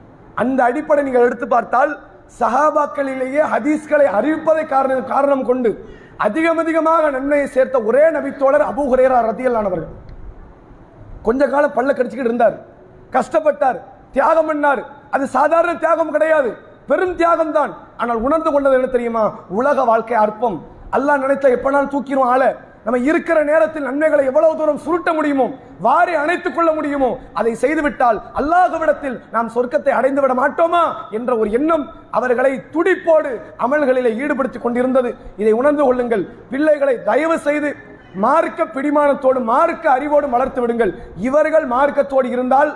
அந்த 0.42 0.60
அடிப்படை 0.70 1.02
நீங்கள் 1.08 1.26
எடுத்து 1.28 1.48
பார்த்தால் 1.56 1.92
சஹாபாக்களிலேயே 2.40 3.42
ஹதீஸ்களை 3.54 4.08
அறிவிப்பதை 4.18 4.64
காரணம் 4.74 5.10
காரணம் 5.14 5.46
கொண்டு 5.50 5.70
அதிகம் 6.26 6.60
அதிகமாக 6.64 7.10
நன்மையை 7.16 7.48
சேர்த்த 7.56 7.78
ஒரே 7.90 8.04
நபித்தோழர் 8.16 8.66
அபு 8.72 8.84
ஹுரேரா 8.92 9.20
ரத்தியல்லானவர்கள் 9.30 9.94
கொஞ்ச 11.28 11.42
காலம் 11.54 11.76
பல்ல 11.78 11.90
கடிச்சுக்கிட்டு 11.96 12.32
இருந்தார். 12.32 12.56
கஷ்டப்பட்டார். 13.16 13.78
தியாகம் 14.16 14.50
பண்ணார். 14.50 14.82
அது 15.16 15.26
சாதாரண 15.38 15.72
தியாகம் 15.84 16.14
கிடையாது. 16.16 16.50
பெரும் 16.90 17.16
தியாகம் 17.20 17.54
தான் 17.58 17.72
ஆனால் 18.02 18.20
உணர்ந்து 18.26 18.50
கொண்டது 18.54 18.78
என்ன 18.80 18.90
தெரியுமா? 18.96 19.24
உலக 19.60 19.78
வாழ்க்கை 19.92 20.18
அற்பம். 20.26 20.58
அல்லாஹ் 20.98 21.22
நினைத்த 21.24 21.46
எப்பனாலும் 21.56 21.94
தூக்கிடும் 21.94 22.30
ஆள. 22.34 22.44
நம்ம 22.86 22.98
இருக்கிற 23.10 23.38
நேரத்தில் 23.50 23.88
நன்மைகளை 23.88 24.24
எவ்வளவு 24.30 24.58
தூரம் 24.58 24.82
சுருட்ட 24.86 25.10
முடியுமோ 25.18 25.46
வாரி 25.86 26.14
அணைத்துக் 26.24 26.56
கொள்ள 26.58 26.70
முடியுமோ 26.78 27.10
அதை 27.40 27.52
செய்துவிட்டால் 27.62 28.18
அல்லாஹ்விடத்தில் 28.40 29.16
நாம் 29.36 29.50
சொர்க்கத்தை 29.56 29.94
அடைந்து 30.00 30.22
விட 30.24 30.34
மாட்டோமா 30.42 30.82
என்ற 31.18 31.32
ஒரு 31.42 31.50
எண்ணம் 31.58 31.86
அவர்களை 32.18 32.52
துடிப்போடு 32.74 33.32
அமல்களிலே 33.66 34.12
ஈடுபடுத்திக் 34.24 34.66
கொண்டிருந்தது. 34.66 35.10
இதை 35.42 35.54
உணர்ந்து 35.62 35.84
கொள்ளுங்கள். 35.88 36.26
பிள்ளைகளை 36.52 36.96
தயவு 37.10 37.38
செய்து 37.48 37.72
மார்க்க 38.26 38.68
பிடிமானத்தோடு 38.76 39.40
மார்க்க 39.52 39.86
அறிவோடு 39.96 40.30
வளர்த்து 40.36 40.62
விடுங்கள். 40.66 40.94
இவர்கள் 41.30 41.66
மார்க்கத்தோடு 41.76 42.30
இருந்தால் 42.36 42.72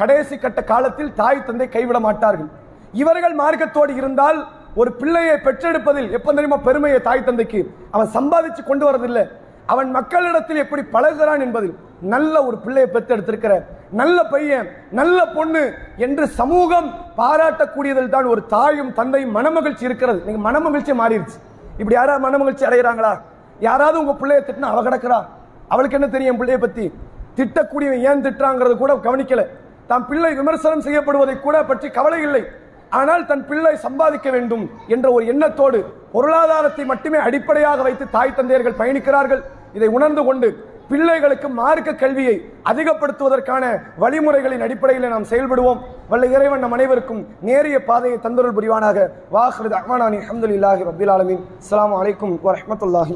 கடைசி 0.00 0.38
கட்ட 0.38 0.60
காலத்தில் 0.70 1.10
தாய் 1.20 1.44
தந்தை 1.48 1.68
கைவிட 1.74 2.00
மாட்டார்கள். 2.06 2.48
இவர்கள் 3.02 3.34
மார்க்கத்தோடு 3.42 3.92
இருந்தால் 4.00 4.38
ஒரு 4.80 4.90
பிள்ளையை 5.00 5.36
பெற்றெடுப்பதில் 5.48 6.08
எப்ப 6.16 6.32
தெரியுமா 6.32 6.60
பெருமையை 6.68 6.98
தாய் 7.10 7.26
தந்தைக்கு. 7.28 7.60
அவன் 7.94 8.10
சம்பாதிச்சு 8.16 8.62
கொண்டு 8.70 8.84
வரதில்லை. 8.88 9.26
அவன் 9.72 9.88
மக்களிடத்தில் 9.96 10.62
எப்படி 10.64 10.82
பழகுகிறான் 10.94 11.42
என்பதில் 11.46 11.74
நல்ல 12.12 12.34
ஒரு 12.48 12.56
பிள்ளையை 12.64 12.88
பெற்றெடுத்திருக்கிற 12.94 13.54
நல்ல 14.00 14.18
பையன் 14.32 14.66
நல்ல 14.98 15.18
பொண்ணு 15.36 15.62
என்று 16.06 16.24
சமூகம் 16.38 16.88
பாராட்டக்கூடியதில் 17.20 18.12
தான் 18.14 18.30
ஒரு 18.32 18.42
தாயும் 18.54 18.92
தந்தையும் 18.98 19.34
மனமகிழ்ச்சி 19.38 19.84
இருக்கிறது. 19.88 20.20
நீங்க 20.26 20.40
மனமகிழ்ச்சி 20.48 20.94
மாறிடுச்சு. 21.00 21.38
இப்படி 21.80 21.96
யாராவது 21.98 22.24
மனமகிழ்ச்சி 22.26 22.64
அடைகிறாங்களா? 22.68 23.12
யாராவது 23.68 23.96
உங்க 24.02 24.14
பிள்ளைய 24.20 24.40
திட்டினா 24.46 24.72
அவ 24.74 24.82
கிடக்கிறா? 24.88 25.18
அவளுக்கு 25.72 25.98
என்ன 25.98 26.08
தெரியும் 26.16 26.38
பிள்ளைய 26.40 26.58
பத்தி? 26.64 26.86
திட்டக்கூடியவன் 27.38 28.04
ஏன் 28.10 28.24
திட்டுறாங்கிறது 28.26 28.76
கூட 28.84 28.94
கவனிக்கல. 29.08 29.42
தான் 29.90 30.06
பிள்ளை 30.08 30.32
விமர்சனம் 30.40 30.86
செய்யப்படுவதை 30.86 31.36
கூட 31.46 31.56
பற்றி 31.70 31.88
கவலை 31.98 32.20
இல்லை. 32.28 32.42
ஆனால் 32.98 33.22
தன் 33.30 33.46
பிள்ளை 33.48 33.72
சம்பாதிக்க 33.86 34.28
வேண்டும் 34.34 34.64
என்ற 34.94 35.06
ஒரு 35.16 35.24
எண்ணத்தோடு 35.32 35.78
பொருளாதாரத்தை 36.14 36.84
மட்டுமே 36.90 37.18
அடிப்படையாக 37.26 37.82
வைத்து 37.86 38.04
தாய் 38.16 38.36
தந்தையர்கள் 38.38 38.80
பயணிக்கிறார்கள். 38.80 39.42
இதை 39.74 39.88
உணர்ந்து 39.88 40.24
கொண்டு 40.24 40.76
பிள்ளைகளுக்கு 40.88 41.48
மார்க்க 41.48 41.94
கல்வியை 41.94 42.50
அதிகப்படுத்துவதற்கான 42.64 43.80
வழிமுறைகளின் 44.00 44.60
அடிப்படையில் 44.60 45.08
நாம் 45.08 45.24
செயல்படுவோம். 45.24 45.78
வல்ல 46.08 46.26
இறைவன் 46.26 46.58
நம் 46.58 46.72
அனைவருக்கும் 46.72 47.26
நேரிய 47.40 47.84
பாதையை 47.84 48.18
தந்தருள் 48.22 48.56
புரிவானாக. 48.58 49.10
வாஹ்ரத் 49.32 49.76
அஹ்மானானி 49.80 50.18
அஹமதுல்லாஹி 50.24 50.82
ரபில் 50.90 51.10
ஆலமின். 51.10 51.42
அஸ்ஸலாமு 51.60 51.96
வலைக்கம் 52.00 52.38
வரமத்துல்லாஹி 52.44 53.06